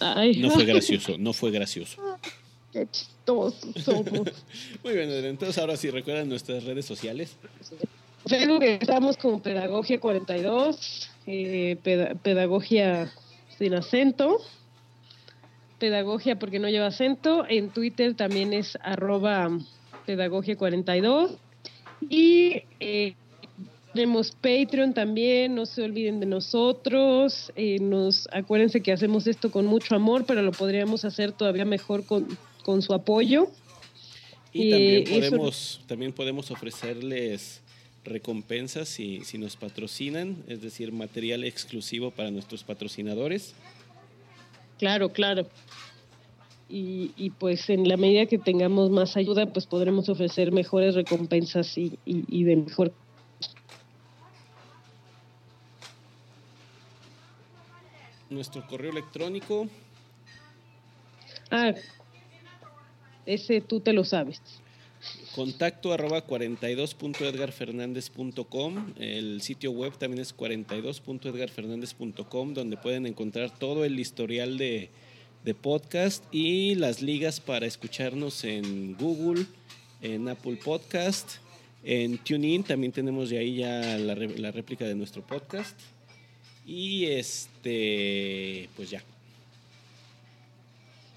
[0.00, 2.00] Ay, No fue gracioso, no fue gracioso.
[2.72, 4.06] qué chistosos somos.
[4.84, 7.36] Muy bien, entonces ahora sí recuerdan nuestras redes sociales.
[8.26, 13.10] Facebook estamos como Pedagogia 42, eh, peda- Pedagogia
[13.58, 14.38] sin acento,
[15.78, 19.50] Pedagogia porque no lleva acento, en Twitter también es arroba
[20.06, 21.32] Pedagogia 42
[22.08, 23.14] y eh,
[23.92, 29.66] tenemos Patreon también, no se olviden de nosotros, eh, nos acuérdense que hacemos esto con
[29.66, 32.26] mucho amor, pero lo podríamos hacer todavía mejor con,
[32.64, 33.48] con su apoyo.
[34.52, 37.60] Y Eh, también eso- podemos, también podemos ofrecerles
[38.04, 43.54] recompensas si, si nos patrocinan, es decir, material exclusivo para nuestros patrocinadores.
[44.78, 45.46] Claro, claro.
[46.68, 51.76] Y, y pues en la medida que tengamos más ayuda, pues podremos ofrecer mejores recompensas
[51.78, 52.92] y, y, y de mejor.
[58.32, 59.68] Nuestro correo electrónico,
[61.50, 61.74] Ah,
[63.26, 64.40] ese tú te lo sabes.
[65.34, 68.94] contacto arroba 42.edgarfernandez.com.
[68.98, 74.88] El sitio web también es 42.edgarfernandez.com, donde pueden encontrar todo el historial de,
[75.44, 79.44] de podcast y las ligas para escucharnos en Google,
[80.00, 81.32] en Apple Podcast,
[81.84, 82.62] en TuneIn.
[82.64, 85.78] También tenemos de ahí ya la, la réplica de nuestro podcast.
[86.66, 89.02] Y este, pues ya.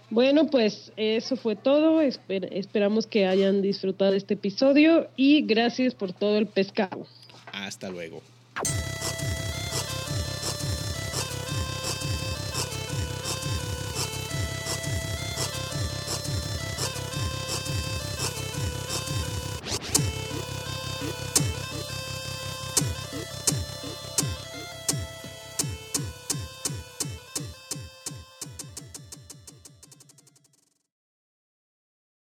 [0.09, 2.01] Bueno, pues eso fue todo.
[2.01, 7.05] Esper- esperamos que hayan disfrutado este episodio y gracias por todo el pescado.
[7.51, 8.21] Hasta luego.